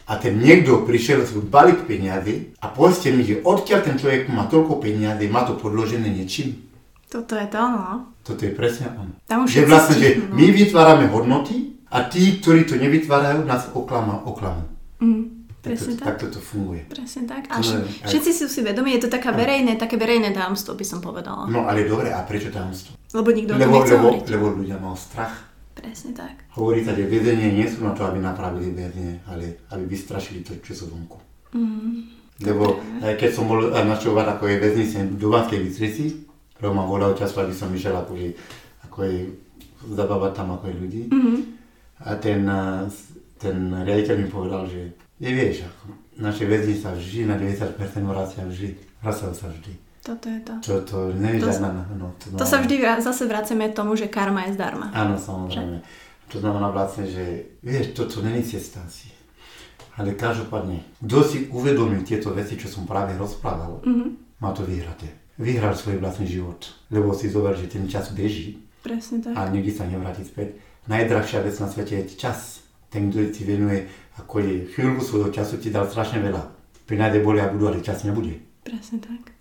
[0.08, 4.48] A ten niekto prišiel s balík peniazy a povedzte mi, že odkiaľ ten človek má
[4.48, 6.64] toľko peniazy, má to podložené niečím.
[7.12, 8.08] Toto je to, no.
[8.24, 9.12] Toto je presne ono.
[9.44, 14.64] Že vlastne, že my vytvárame hodnoty a tí, ktorí to nevytvárajú, nás oklama, oklamú.
[15.00, 15.38] Mm.
[15.58, 16.16] Presne tak.
[16.16, 16.86] Takto to funguje.
[16.88, 17.50] Presne tak.
[17.50, 17.58] A
[18.06, 21.50] všetci sú si vedomí, je to taká verejné, také verejné dámstvo, by som povedala.
[21.50, 22.94] No ale dobre, a prečo dámstvo?
[23.12, 25.47] Lebo nikto lebo, lebo, lebo ľudia mal strach.
[25.78, 26.42] Presne tak.
[26.58, 30.58] Hovorí sa, že väzenie nie sú na to, aby napravili väzenie, ale aby vystrašili to,
[30.58, 31.18] čo sú vonku.
[31.54, 32.18] Mm.
[32.42, 36.04] Lebo aj keď som bol načovať ako je väznice v Dubánskej Bystrici,
[36.58, 38.30] lebo ma volal často, aby som išiel ako je,
[38.86, 39.18] ako je
[39.94, 41.02] zabávať tam ako je ľudí.
[41.10, 41.38] Mm-hmm.
[42.06, 42.46] A ten,
[43.38, 47.74] ten riaditeľ mi povedal, že Nevieš, ako naše väzni sa vždy na 90%
[48.06, 48.70] vracia vždy.
[49.02, 49.87] Vracajú sa vždy.
[50.08, 50.54] Toto je to.
[50.64, 54.48] To, to nevieš to, na, no, to, to sa vždy zase vraceme tomu, že karma
[54.48, 54.88] je zdarma.
[54.96, 55.84] Áno, samozrejme.
[55.84, 56.32] Že?
[56.32, 59.12] To znamená vlastne, že vieš, toto není cesta asi.
[60.00, 64.40] Ale každopádne, kto si uvedomí tieto veci, čo som práve rozprával, mm-hmm.
[64.40, 65.12] má to vyhraté.
[65.36, 66.64] Vyhral svoj vlastný život.
[66.88, 68.64] Lebo si zober, že ten čas beží.
[68.80, 69.36] Presne tak.
[69.36, 70.56] A nikdy sa nevráti späť.
[70.88, 72.64] Najdrahšia vec na svete je čas.
[72.88, 73.84] Ten, kto ti venuje
[74.18, 76.42] ako je chvíľku svojho času ti dal strašne veľa.
[76.88, 78.42] Peniaze boli a budú, ale čas nebude.
[78.66, 79.37] Presne tak.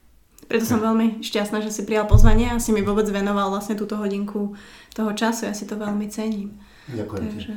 [0.48, 4.00] Preto som veľmi šťastná, že si prijal pozvanie a si mi vôbec venoval vlastne túto
[4.00, 4.56] hodinku
[4.96, 5.48] toho času.
[5.48, 6.56] Ja si to veľmi cením.
[6.88, 7.54] Ďakujem Takže...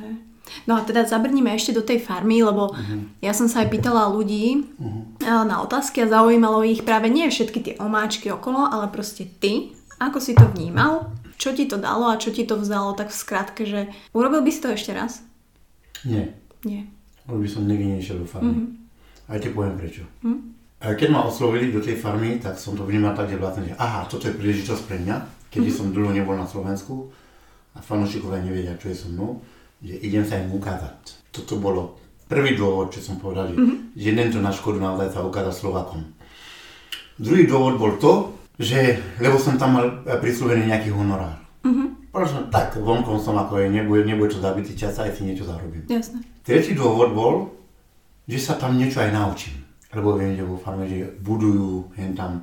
[0.66, 3.22] No a teda zabrníme ešte do tej farmy, lebo uh-huh.
[3.22, 5.47] ja som sa aj pýtala ľudí uh-huh.
[5.47, 10.18] na otázky a zaujímalo ich práve nie všetky tie omáčky okolo, ale proste ty, ako
[10.18, 13.62] si to vnímal, čo ti to dalo a čo ti to vzalo, tak v skratke,
[13.62, 15.22] že urobil by si to ešte raz?
[16.03, 16.34] Nie.
[16.66, 16.91] Nie
[17.30, 18.51] už by som nikdy nešiel do farmy.
[18.51, 19.30] Mm-hmm.
[19.30, 20.03] Aj ti poviem prečo.
[20.26, 20.41] Mm-hmm.
[20.81, 24.09] Keď ma oslovili do tej farmy, tak som to vnímal tak, že vlastne, že aha,
[24.09, 25.16] toto je príležitosť pre mňa,
[25.53, 25.76] keď mm-hmm.
[25.76, 27.12] som dlho nebol na Slovensku
[27.76, 29.45] a fanúšikovia nevedia, čo je so mnou,
[29.85, 31.20] že idem sa im ukázať.
[31.37, 33.93] Toto bolo prvý dôvod, čo som povedal, mm-hmm.
[33.93, 36.01] že idem to na škodu naozaj sa ukázať Slovakom.
[37.20, 41.37] Druhý dôvod bol to, že, lebo som tam mal prislúbený nejaký honorár.
[41.61, 42.09] Mm-hmm.
[42.09, 45.85] Proste tak, vonkom som ako je, nebude, nebude to zabitý čas, aj si niečo zarobím.
[45.93, 46.24] Jasne.
[46.41, 47.53] Tretí dôvod bol,
[48.24, 49.60] že sa tam niečo aj naučím.
[49.91, 52.43] Lebo viem, že vo farme, že budujú, jen tam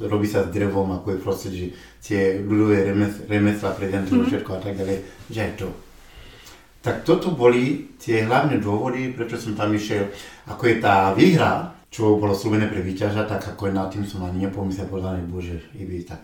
[0.00, 1.66] robí sa s drevom, ako je proste, že
[2.02, 4.28] tie ľudové remes, remesla prezentujú mm.
[4.30, 4.96] všetko a tak ďalej,
[5.30, 5.68] že aj to.
[6.84, 10.12] Tak toto boli tie hlavné dôvody, prečo som tam išiel.
[10.52, 14.20] Ako je tá výhra, čo bolo slúbené pre výťaža, tak ako je nad tým som
[14.26, 16.20] ani nepomyslel, povedal, bože, iby tak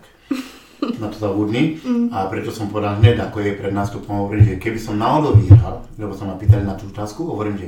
[1.01, 1.81] na to zabudni.
[1.81, 2.13] Mm.
[2.13, 5.81] A preto som povedal hneď, ako je pred nástupom, hovorím, že keby som náhodou vyhral,
[5.97, 7.67] lebo som ma pýtali na tú otázku, hovorím, že,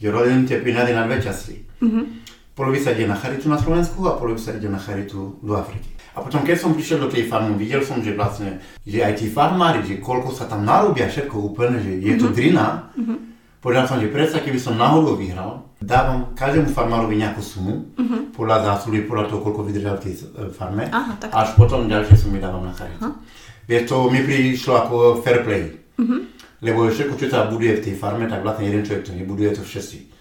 [0.00, 1.64] že rodím tie peniaze na dve časti.
[1.80, 2.23] Mm-hmm.
[2.54, 5.90] Polovica ide na charitu na Slovensku a polovica ide na charitu do Afriky.
[6.14, 9.26] A potom, keď som prišiel do tej farmy, videl som, že vlastne, že aj tí
[9.26, 12.34] farmári, že koľko sa tam narobia všetko úplne, že je to mhm.
[12.34, 13.34] drina, mm-hmm
[13.64, 18.28] Povedal som, že predsa, keby som náhodou vyhral, dávam každému farmárovi nejakú sumu, uh-huh.
[18.36, 21.32] podľa zásluhy, podľa toho, koľko vydržal v tej e, farme, Aha, tak.
[21.32, 23.16] až potom ďalšie sumy dávam na charitu.
[23.64, 25.80] Vieš, to mi prišlo ako fair play.
[25.96, 26.28] Uh-huh.
[26.60, 29.64] Lebo všetko, čo sa buduje v tej farme, tak vlastne jeden človek to nebuduje, to
[29.64, 30.12] všetci.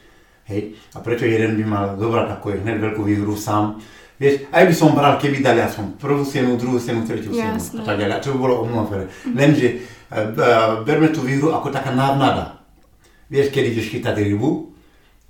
[0.50, 0.76] Hej?
[0.96, 3.80] A prečo jeden by mal zobrať ako je hneď veľkú výhru sám,
[4.14, 7.84] Vieš, aj by som bral, keby dali som prvú sienu, druhú sienu, tretiu sienu a
[7.84, 8.14] tak ďalej.
[8.14, 9.10] A to by bolo o mnoho uh-huh.
[9.34, 9.84] Lenže
[10.14, 12.62] uh, berme tú výhru ako taká návnada.
[13.28, 14.74] Vieš, keď ideš chytať rybu,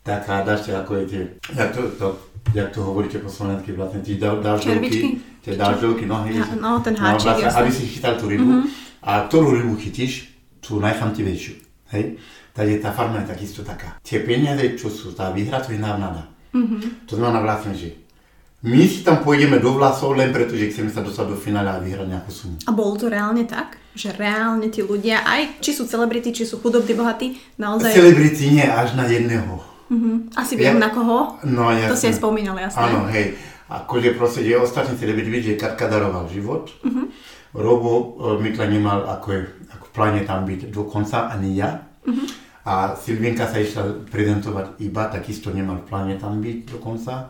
[0.03, 1.21] tak dáš ako je tie,
[1.55, 2.07] jak to, to,
[2.51, 4.99] jak to hovoríte po slovensky, vlastne tie dážďovky,
[5.39, 8.67] tie dážďovky, no hej, no, ten háčik, no, vlastne, aby si chytal tú rybu mm-hmm.
[9.07, 11.55] a ktorú rybu chytíš, tú najchamtivejšiu,
[11.95, 12.19] hej.
[12.53, 13.97] Takže tá farma je takisto taká.
[14.05, 16.29] Tie peniaze, čo sú, tá výhra, to je návnada.
[16.53, 17.09] Mm-hmm.
[17.09, 17.97] To znamená vlastne, že
[18.63, 21.81] my si tam pôjdeme do vlasov len preto, že chceme sa dostať do finále a
[21.81, 22.55] vyhrať nejakú sumu.
[22.63, 23.81] A bolo to reálne tak?
[23.97, 27.91] Že reálne tí ľudia, aj či sú celebrity, či sú chudobní, bohatí, naozaj...
[27.91, 29.59] Celebrity nie, až na jedného.
[29.89, 30.15] Mm-hmm.
[30.37, 31.41] Asi viem Ja- na koho.
[31.43, 31.89] No jasne.
[31.89, 32.79] To si aj spomínal, jasné.
[32.79, 33.33] Áno, hej.
[33.73, 36.69] Akože proste, že ostatní byť vidieť, že Katka daroval život.
[36.85, 37.09] Mhm.
[37.53, 38.05] Robo e,
[38.41, 39.41] Mikla nemal ako, je,
[39.73, 41.81] ako pláne tam byť dokonca, ani ja.
[42.05, 42.42] Mhm.
[42.63, 47.27] A Silvinka sa išla prezentovať iba, takisto nemal v pláne tam byť dokonca.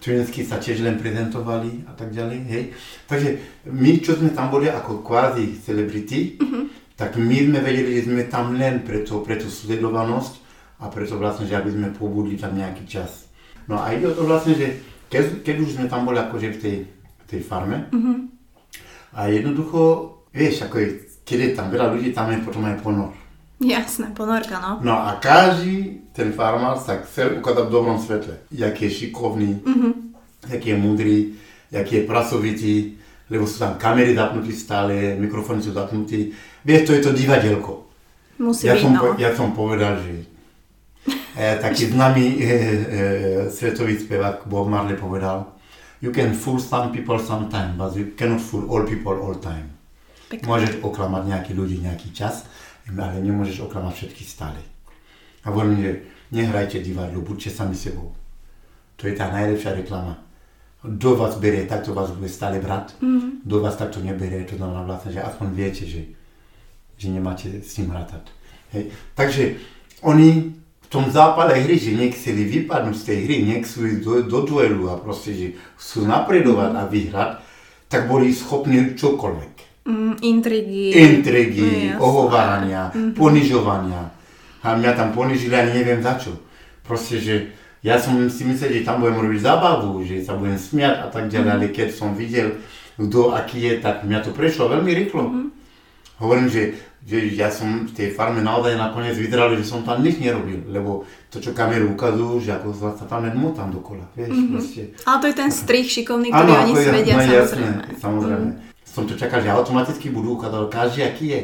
[0.00, 2.64] Twinsky sa tiež len prezentovali a tak ďalej, hej.
[3.04, 3.28] Takže
[3.68, 6.60] my, čo sme tam boli ako kvázi celebrity, Mhm.
[6.96, 10.40] tak my sme vedeli, že sme tam len pre, to, pre tú sledovanosť
[10.80, 13.28] a preto vlastne, že aby sme pobudli tam nejaký čas.
[13.68, 14.80] No a ide o to vlastne, že
[15.12, 17.90] keď, keď už sme tam boli akože v tej, v tej farme
[19.12, 19.80] a jednoducho,
[20.32, 20.88] vieš, ako je,
[21.26, 23.12] keď je tam veľa ľudí, tam je potom aj ponor.
[23.60, 24.80] Jasné, ponorka, no.
[24.80, 28.40] No a každý ten farmár sa chcel ukázať v dobrom svetle.
[28.48, 29.60] Jaký je šikovný,
[30.48, 31.16] jaký je múdry,
[31.68, 32.74] jaký je pracovitý,
[33.28, 36.32] lebo sú tam kamery zapnutí stále, mikrofóny sú zapnutí.
[36.64, 37.84] Vieš, to je to divadielko.
[38.40, 39.12] Musí Ja byť, som, no.
[39.20, 40.24] ja som povedal, že
[41.36, 42.48] e, taký známy e, e,
[43.52, 45.52] svetový spevák Bob Marley povedal
[46.00, 49.76] You can fool some people sometime, but you cannot fool all people all time.
[50.32, 50.48] Pekné.
[50.48, 52.48] Môžeš oklamať nejaký ľudí nejaký čas,
[52.88, 54.60] ale nemôžeš oklamať všetkých stále.
[55.44, 55.92] A hovorím, že
[56.32, 58.12] nehrajte divadlo, buďte sami sebou.
[59.00, 60.20] To je tá najlepšia reklama.
[60.80, 62.96] Kto vás berie, takto vás bude stále brať.
[63.04, 63.44] Mm.
[63.44, 66.08] Kto vás takto neberie, to znamená vlastne, že aspoň viete, že,
[66.96, 68.28] že nemáte s ním rátať.
[68.72, 68.92] Hej.
[69.12, 69.60] Takže
[70.00, 74.38] oni v tom zápale hry, že nechceli vypadnúť z tej hry, nechcú ísť do, do
[74.48, 77.30] duelu a proste, že chcú napredovať a vyhrať,
[77.92, 79.59] tak boli schopní čokoľvek
[79.90, 80.84] Mm, intrigy.
[80.94, 81.98] intrigy, Jasné.
[81.98, 82.82] ohovárania,
[83.18, 84.14] ponižovania.
[84.62, 86.38] A mňa tam ponižili ani neviem za čo.
[86.86, 87.34] Proste, že
[87.80, 91.32] ja som si myslel, že tam budem robiť zábavu, že sa budem smiať a tak
[91.32, 92.60] ďalej, ale keď som videl,
[93.00, 95.48] kto aký je, tak mňa to prešlo veľmi rýchlo.
[96.20, 96.76] Hovorím, že,
[97.08, 101.08] že ja som v tej farme naozaj nakoniec vyzeral, že som tam nič nerobil, lebo
[101.32, 104.82] to, čo kamery ukazujú, že ako sa tam len motám dokola, vieš, proste.
[105.08, 107.40] Ale to je ten strich šikovný, ktorý oni ako si vedia, no, samozrejme.
[107.40, 108.69] Jasné, samozrejme.
[108.90, 111.40] Som to čakal, že automaticky budú ukázať každý, aký je.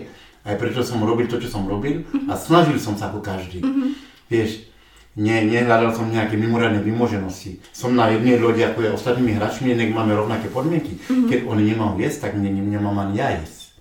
[0.46, 3.62] Aj preto som robil to, čo som robil a snažil som sa ako každý.
[4.26, 4.66] Vieš,
[5.18, 7.58] ne, nehľadal som nejaké mimoriadne vymoženosti.
[7.74, 10.98] Som na jednej lodi ako je ostatnými hráčmi, nech máme rovnaké podmienky.
[11.06, 13.74] Keď oni nemajú jesť, tak ne, ne, nemám ani ja jesť.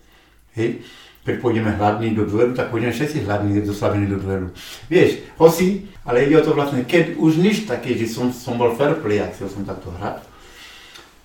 [0.58, 0.86] Hej?
[1.26, 4.54] Keď pôjdeme hladní do duelu, tak pôjdeme všetci hladní, doslavení do duelu.
[4.90, 8.78] Vieš, hoci, ale ide o to vlastne, keď už nič také, že som, som bol
[8.78, 10.22] fair play a chcel som takto hrať.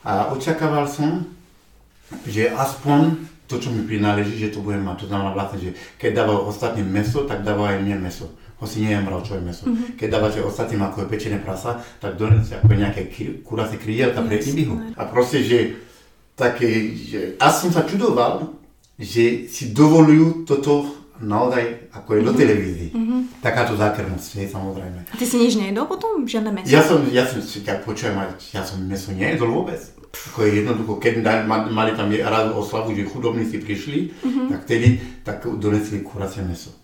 [0.01, 1.29] A očakával som,
[2.27, 5.05] že aspoň to, čo mi prináleží, že to budem mať.
[5.05, 8.31] To znamená vlastne, že keď dávajú ostatným meso, tak dávajú aj mne meso.
[8.63, 9.67] Hoci nie je mravčové meso.
[9.67, 9.97] Mm-hmm.
[9.97, 13.09] Keď dávate ostatným ako je pečené prasa, tak donesie ako nejaké
[13.43, 14.95] kuracie krydielka pre ibihu.
[14.95, 15.81] A proste, že
[16.37, 17.21] také, že...
[17.41, 18.55] A som sa čudoval,
[19.01, 22.91] že si dovolujú toto naozaj ako je do televízii.
[22.93, 23.21] Mm-hmm.
[23.45, 25.09] Takáto zákernosť, hej, samozrejme.
[25.09, 26.25] A ty si nič nejedol potom?
[26.25, 26.69] Žiadne meso?
[26.69, 28.17] Ja som, ja som si tak počujem,
[28.53, 29.81] ja som meso nejedol vôbec.
[30.11, 34.11] Ako je jednoducho, keď mali tam raz oslavu, že chudobníci prišli,
[34.51, 36.75] tak vtedy tak donesli kuracie meso.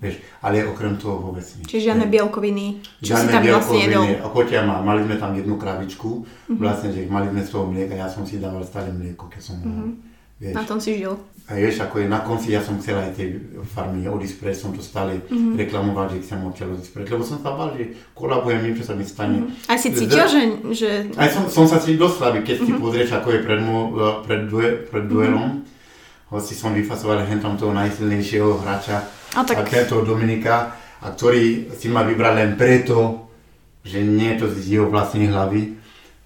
[0.00, 1.68] Vieš, ale okrem toho vôbec nič.
[1.68, 4.04] Čiže žiadne bielkoviny, čo si Žiadne tam vlastne jedol?
[4.08, 4.48] bielkoviny.
[4.50, 6.10] Ťa má, mali sme tam jednu kravičku,
[6.56, 9.60] vlastne, že mali sme z toho mlieka, ja som si dával stále mlieko, keď som
[9.60, 9.94] mohol.
[10.40, 10.54] Vieš.
[10.56, 11.20] Na tom si žil.
[11.50, 13.42] A vieš, ako je na konci, ja som chcel aj tej
[13.74, 15.18] farmy odísť preč, som to stále
[15.58, 19.02] reklamoval, že chcem odtiaľ odísť preč, lebo som sa bál, že kolabujem, niečo sa mi
[19.02, 19.50] stane.
[19.66, 23.10] Aj si cítil, že, že Aj som, som sa cítil dosť slabý, keď si pozrieš,
[23.18, 23.78] ako je pred, mu,
[24.22, 25.66] pred, due, pred duelom.
[26.30, 29.02] Hoci som vyfasoval hen tam toho najsilnejšieho hráča,
[29.34, 33.26] A tak- tento Dominika, a ktorý si ma vybral len preto,
[33.82, 35.74] že nie je to z jeho vlastnej hlavy,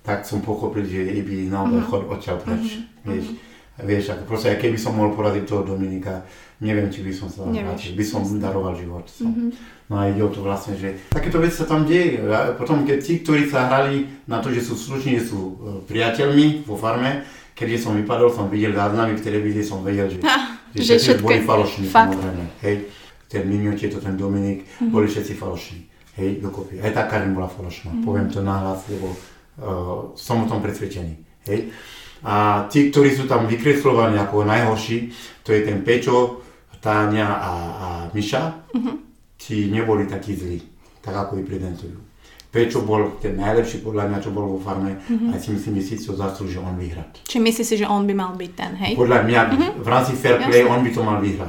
[0.05, 2.85] tak som pochopil, že by naozaj chod odtiaľ preč.
[3.09, 3.41] Vieš,
[3.83, 6.22] vieš, ako proste, aj keby som mohol poradiť toho Dominika,
[6.62, 9.05] neviem, či by som sa Nevieš, vrátil, by som daroval život.
[9.11, 9.51] Som.
[9.91, 12.22] No a ide o to vlastne, že takéto veci sa tam deje.
[12.31, 15.55] A potom, keď tí, ktorí sa hrali na to, že sú slušní, sú e,
[15.91, 20.59] priateľmi vo farme, keď som vypadol, som videl záznamy v televízii, som vedel, že, Ha,
[20.75, 22.45] že, že všetko boli falošní, samozrejme.
[22.62, 22.77] Hej,
[23.27, 25.81] ten Mimio, tieto, ten Dominik, boli všetci falošní.
[26.14, 26.79] Hej, dokopy.
[26.79, 27.91] Aj tá Karin bola falošná.
[28.07, 31.14] Poviem to nahlas, lebo uh, som o tom presvedčený.
[31.51, 31.75] Hej.
[32.25, 35.12] A tí, ktorí sú tam vykreslovaní ako najhorší,
[35.45, 36.41] to je ten Pečo,
[36.81, 38.68] Táňa a, a Miša,
[39.41, 40.61] tí neboli takí zlí,
[41.01, 41.97] tak ako ich prezentujú.
[42.53, 46.07] Pečo bol ten najlepší podľa mňa, čo bol vo farme a si myslím, že si
[46.07, 47.25] to zaslúži on vyhrať.
[47.25, 48.93] či myslíš si, že on by mal byť ten, hej?
[48.95, 49.41] Podľa mňa
[49.81, 51.49] v rámci fair play on by to mal vyhrať.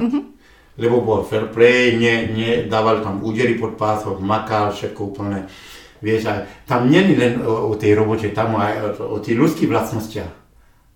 [0.76, 5.48] Lebo bol fair play, ne, nedával tam údery pod pások, makal, všetko úplne.
[6.04, 9.72] Vieš, aj, tam nie len o, o tej robote, tam aj o, o tých ľudských
[9.72, 10.45] vlastnostiach.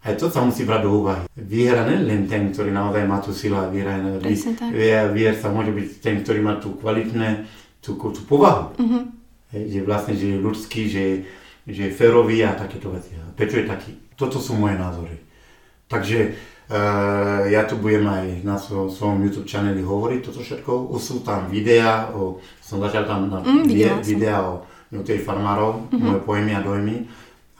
[0.01, 1.29] Aj to sa musí brať do úvahy.
[1.35, 3.95] Výhra nie len ten, ktorý naozaj má tú silu a výhra.
[3.95, 4.73] je- Presne tak.
[4.73, 7.45] Vie- Výher sa môže byť ten, ktorý má tú kvalitné,
[7.79, 8.73] tú, tú povahu.
[9.51, 11.05] Hej, že vlastne, že je ľudský, že,
[11.65, 13.13] že je férový a takéto veci.
[13.31, 13.91] Prečo je taký?
[14.15, 15.17] Toto sú moje názory.
[15.87, 16.19] Takže
[16.71, 20.89] uh, ja tu budem aj na svojom, svojom YouTube channeli hovoriť toto všetko.
[20.89, 24.01] Už sú tam videá, o, som začal tam na Mm, som.
[24.01, 24.63] videá o
[24.97, 25.99] tej farmárov, Mhm.
[26.01, 26.97] moje pojmy a dojmy.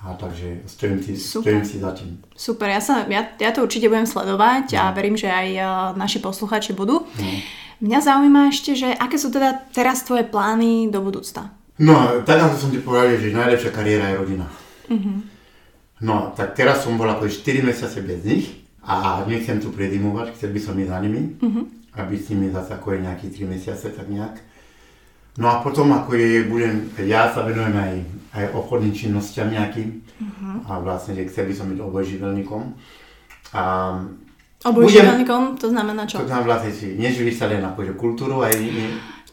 [0.01, 1.53] A takže stojím si, Super.
[1.53, 2.25] stojím si za tým.
[2.33, 6.25] Super, ja, sa, ja, ja to určite budem sledovať a verím, že aj uh, naši
[6.25, 7.05] posluchači budú.
[7.85, 11.53] Mňa zaujíma ešte, že aké sú teda teraz tvoje plány do budúcta?
[11.81, 14.47] No, ako som ti povedal, že najlepšia kariéra je rodina.
[16.01, 20.53] No, tak teraz som bol ako 4 mesiace bez nich a nechcem tu predimovať, chcel
[20.57, 21.21] by som ísť za nimi,
[21.93, 24.41] aby s nimi zase ako je nejaký 3 mesiace, tak nejak.
[25.39, 27.95] No a potom ako je, budem, ja sa venujem aj,
[28.35, 30.03] aj obchodným činnostiam nejakým
[30.67, 32.63] a vlastne, že chcel by som byť obojživelníkom.
[33.55, 33.63] A
[34.61, 36.21] Obojživelníkom, to znamená čo?
[36.21, 38.53] to tam vlastne si neživí sa len akože kultúru aj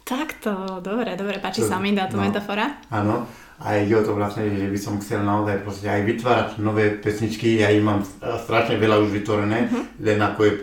[0.08, 2.24] Takto, dobre, dobre, páči To- sa mi táto no.
[2.24, 2.80] metafora.
[2.88, 3.28] Áno,
[3.60, 7.60] a ide o to vlastne, že by som chcel naozaj proste aj vytvárať nové pesničky,
[7.60, 8.08] ja ich mám
[8.48, 9.68] strašne veľa už vytvorené,
[10.00, 10.60] len ako je e,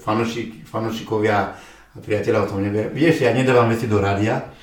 [0.00, 1.52] fanošik, fanošikovia
[1.98, 2.86] a priateľa o tom nevie.
[2.94, 4.54] Vieš, ja nedávam veci do rádia,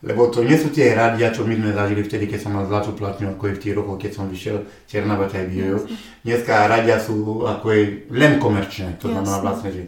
[0.00, 2.96] lebo to nie sú tie rádia, čo my sme zažili vtedy, keď som mal zlatú
[2.96, 5.84] platňu, ako je v tých rokoch, keď som vyšiel Černá Bata aj Bio.
[6.24, 9.82] Dneska rádia sú ako je len komerčné, to znamená vlastne, že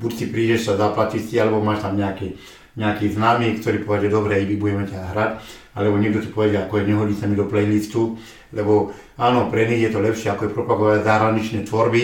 [0.00, 2.40] buď si prídeš sa zaplatiť si, alebo máš tam nejaký,
[2.80, 5.30] nejaký známy, ktorý povie, že dobre, Ibi, budeme ťa hrať,
[5.76, 8.16] alebo niekto ti povie, že ako je, nehodí sa mi do playlistu,
[8.56, 12.02] lebo áno, pre nich je to lepšie, ako je propagovať zahraničné tvorby,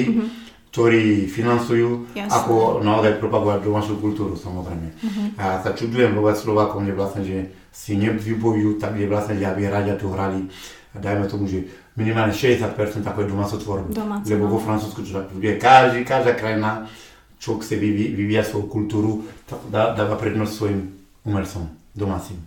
[0.74, 2.34] ktorí financujú, Jasné.
[2.34, 4.90] ako naozaj propagovať domácu kultúru, samozrejme.
[5.38, 9.46] A ja sa čudujem vôbec Slovákom, že vlastne, že si nevybojujú tak, že vlastne, že
[9.46, 10.50] aby radia tu hrali,
[10.90, 11.62] dajme tomu, že
[11.94, 12.74] minimálne 60%
[13.06, 13.88] ako je domácu tvorbu.
[13.94, 15.62] Domácu, Lebo vo Francúzsku to tak bude.
[15.62, 16.90] Každý, každá krajina,
[17.38, 20.90] čo chce vyvi- vyvíjať svoju kultúru, tak dá, dáva prednosť svojim
[21.22, 22.42] umelcom, domácim.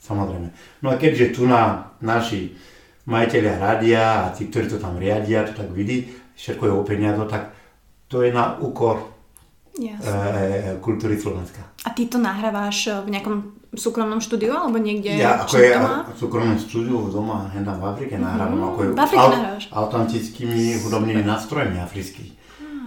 [0.00, 0.48] Samozrejme.
[0.80, 2.56] No a keďže tu na naši
[3.04, 6.08] majiteľia rádia a tí, ktorí to tam riadia, to tak vidí,
[6.40, 7.55] všetko je o peniazo, tak
[8.06, 9.16] to je na úkor
[9.76, 10.08] Jasne.
[10.08, 11.60] e, kultúry Slovenska.
[11.84, 13.36] A ty to nahrávaš eh, v nejakom
[13.76, 15.20] súkromnom štúdiu alebo niekde?
[15.20, 16.08] Ja ako je doma?
[16.08, 19.64] v súkromnom štúdiu doma, hendám v Afrike nahrávam, ako je V Afrike nahrávaš?
[19.70, 22.32] autentickými hudobnými nástrojmi afrických.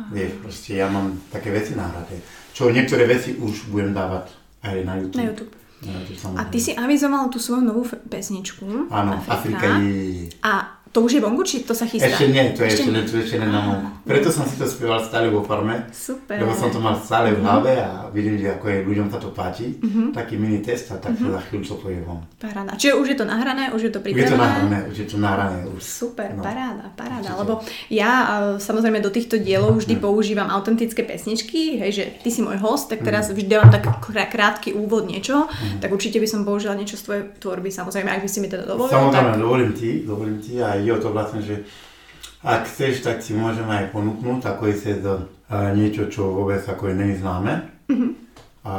[0.09, 2.17] Vieš, proste ja mám také veci nahraté.
[2.57, 4.33] Čo niektoré veci už budem dávať
[4.65, 5.21] aj na YouTube.
[5.21, 5.53] Na YouTube.
[5.85, 8.89] Na YouTube A ty si avizoval tú svoju novú pesničku.
[8.89, 10.33] Áno, Afrika je...
[10.41, 12.09] A to už je vonku, či to sa chystá?
[12.09, 13.79] Ešte nie, to je ešte, to ešte len na môj.
[14.01, 16.37] Preto som si to spieval stále vo farme, Super.
[16.37, 19.29] lebo som to mal stále v hlave a vidím, že ako je ľuďom sa to
[19.29, 19.77] páči.
[19.77, 20.11] Mhm.
[20.11, 22.25] Taký mini test a tak to za chvíľu to povie von.
[22.35, 22.73] Paráda.
[22.73, 24.39] Čiže už je to nahrané, už je to Už je to pripravené?
[24.39, 25.59] nahrané, už je to nahrané.
[25.67, 25.79] Už.
[25.79, 26.41] Super, No.
[26.41, 27.37] paráda, paráda, Určite.
[27.37, 27.53] lebo
[27.87, 28.27] ja e,
[28.57, 33.01] samozrejme do týchto dielov vždy používam autentické pesničky, hej, že ty si môj host, tak
[33.01, 35.45] teraz vždy dávam tak krá- krátky úvod niečo,
[35.77, 38.63] tak určite by som použila niečo z tvojej tvorby, samozrejme, ak by si mi teda
[38.65, 41.63] dovolil, Samozrejme, tak dovolím ti, dovolím ti a ide o to vlastne, že
[42.39, 46.87] ak chceš, tak si môžeme aj ponúknuť ako je sezón a niečo, čo vôbec ako
[46.87, 47.53] je neznáme.
[47.87, 48.07] Mhm.
[48.61, 48.73] A,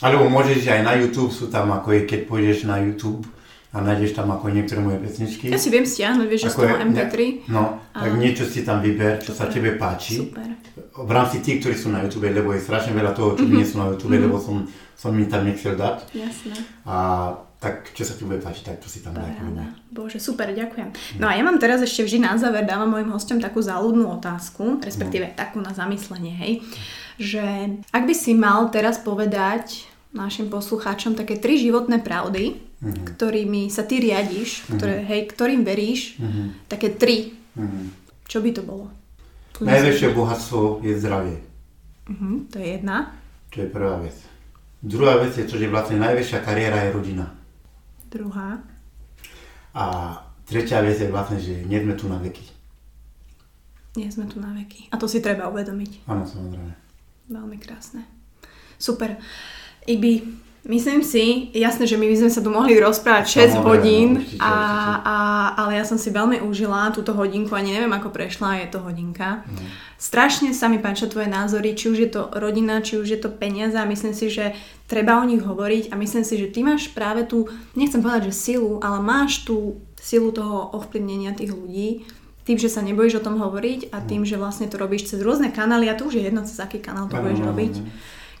[0.00, 3.22] alebo môžeš aj na YouTube, sú tam ako je, keď pôjdeš na YouTube
[3.70, 5.50] a nájdeš tam ako niektoré moje pesničky.
[5.50, 7.14] ja si viem stiahnuť, vieš, že z Ako toho je- MP3.
[7.48, 9.52] No, tak A- niečo si tam vyber, čo sa Super.
[9.52, 10.14] tebe páči.
[10.22, 10.46] Super.
[10.94, 13.78] V rámci tých, ktorí sú na YouTube, lebo je strašne veľa toho, čo nie sú
[13.78, 14.62] na YouTube, lebo som,
[14.94, 16.06] som mi tam nechcel dať.
[16.10, 16.54] Jasné.
[16.86, 16.94] A
[17.64, 19.32] tak, čo sa ti bude páčiť, tak to si tam daj.
[19.88, 20.92] Bože, super, ďakujem.
[21.16, 24.84] No a ja mám teraz ešte vždy na záver, dávam mojim hostom takú záľudnú otázku,
[24.84, 26.52] respektíve takú na zamyslenie, hej,
[27.16, 27.44] že
[27.88, 33.96] ak by si mal teraz povedať našim poslucháčom také tri životné pravdy, ktorými sa ty
[33.98, 36.20] riadiš, ktoré, hej, ktorým veríš,
[36.68, 37.94] také tri, Mhm.
[38.26, 38.90] čo by to bolo?
[39.56, 41.38] Najväčšie bohatstvo je zdravie.
[42.10, 43.14] Mhm, to je jedna.
[43.54, 44.18] To je prvá vec.
[44.82, 47.30] Druhá vec je to, že vlastne najväčšia kariéra je rodina.
[48.14, 48.62] Druhá.
[49.74, 49.84] A
[50.46, 52.46] tretia vec je vlastne, že nie sme tu na veky.
[53.98, 54.94] Nie sme tu na veky.
[54.94, 56.06] A to si treba uvedomiť.
[56.06, 56.72] Áno, samozrejme.
[57.26, 58.06] Veľmi krásne.
[58.78, 59.18] Super.
[59.82, 60.22] Ibi,
[60.64, 64.40] myslím si, jasné, že my by sme sa tu mohli rozprávať 6 Samozrejme, hodín, určite,
[64.40, 65.02] a, určite.
[65.04, 65.16] a,
[65.60, 69.44] ale ja som si veľmi užila túto hodinku, ani neviem ako prešla, je to hodinka.
[69.44, 69.60] No.
[70.00, 73.32] Strašne sa mi páčia tvoje názory, či už je to rodina, či už je to
[73.32, 74.56] peniaze a myslím si, že
[74.88, 78.36] treba o nich hovoriť a myslím si, že ty máš práve tú, nechcem povedať, že
[78.36, 82.04] silu, ale máš tú silu toho ovplyvnenia tých ľudí,
[82.44, 85.48] tým, že sa nebojíš o tom hovoriť a tým, že vlastne to robíš cez rôzne
[85.48, 87.74] kanály a to už je jedno, cez aký kanál to budeš robiť.
[87.80, 87.88] áno.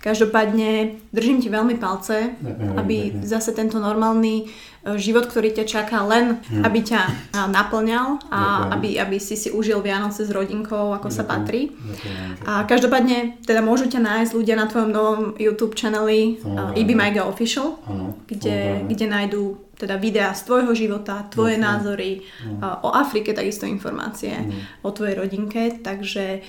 [0.04, 3.24] Každopádne držím ti veľmi palce, Ďakujem aby pekne.
[3.24, 7.00] zase tento normálny e, život, ktorý ťa čaká len, aby ťa
[7.32, 8.44] a, naplňal a Hm.
[8.44, 8.68] Ďakujem.
[8.76, 11.32] aby, aby si si užil Vianoce s rodinkou, ako sa Ďakujem.
[11.32, 11.60] patrí.
[11.72, 12.28] Ďakujem.
[12.44, 13.16] A každopádne
[13.48, 16.76] teda môžu ťa nájsť ľudia na tvojom novom YouTube channeli uh, Samozrejme.
[16.84, 17.80] Ibi Maiga Official,
[18.28, 22.62] kde, kde nájdú teda videá z tvojho života, tvoje no, názory, no.
[22.86, 24.54] o Afrike takisto informácie, no.
[24.86, 26.44] o tvojej rodinke, takže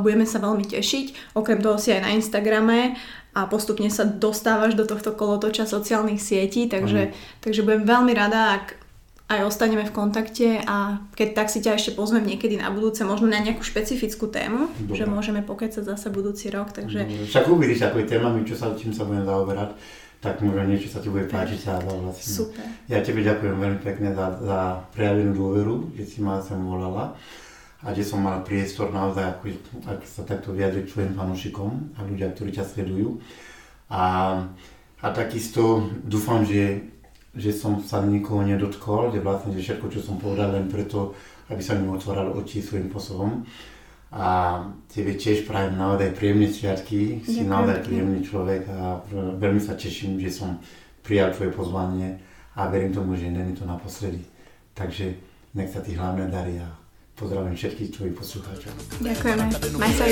[0.00, 1.36] budeme sa veľmi tešiť.
[1.36, 2.96] Okrem toho si aj na Instagrame
[3.34, 7.12] a postupne sa dostávaš do tohto kolotoča sociálnych sietí, takže,
[7.42, 8.80] takže budem veľmi rada, ak
[9.24, 13.26] aj ostaneme v kontakte a keď tak si ťa ešte pozvem niekedy na budúce, možno
[13.26, 14.94] na nejakú špecifickú tému, Dobre.
[14.94, 17.08] že môžeme pokecať zase budúci rok, takže...
[17.32, 19.74] Však uvidíš, ako je témami, čo sa, čím sa budem zaoberať,
[20.20, 22.32] tak možno niečo sa ti bude páčiť a vlastne.
[22.32, 22.64] Super.
[22.88, 24.58] Ja tebe ďakujem veľmi pekne za, za
[24.92, 27.16] prejavenú dôveru, že si ma sem volala
[27.84, 29.44] a že som mal priestor naozaj, ako,
[29.84, 33.20] ako sa takto vyjadriť svojim fanúšikom a ľudia, ktorí ťa sledujú.
[33.92, 34.04] A,
[35.04, 36.94] a takisto dúfam, že
[37.34, 41.18] že som sa nikoho nedotkol, že vlastne že všetko, čo som povedal, len preto,
[41.50, 43.42] aby sa mi otváral oči svojím spôsobom.
[44.14, 50.22] A tebe tiež prajem naozaj príjemné sviatky, si naozaj príjemný človek a veľmi sa teším,
[50.22, 50.62] že som
[51.02, 52.22] prijal tvoje pozvanie
[52.54, 54.22] a verím tomu, že není to naposledy.
[54.78, 55.18] Takže
[55.58, 56.70] nech sa ti hlavne darí a
[57.14, 58.72] pozdravím všetkých tvojich poslucháčov.
[59.00, 59.44] Ďakujeme.
[59.78, 60.04] Maj sa.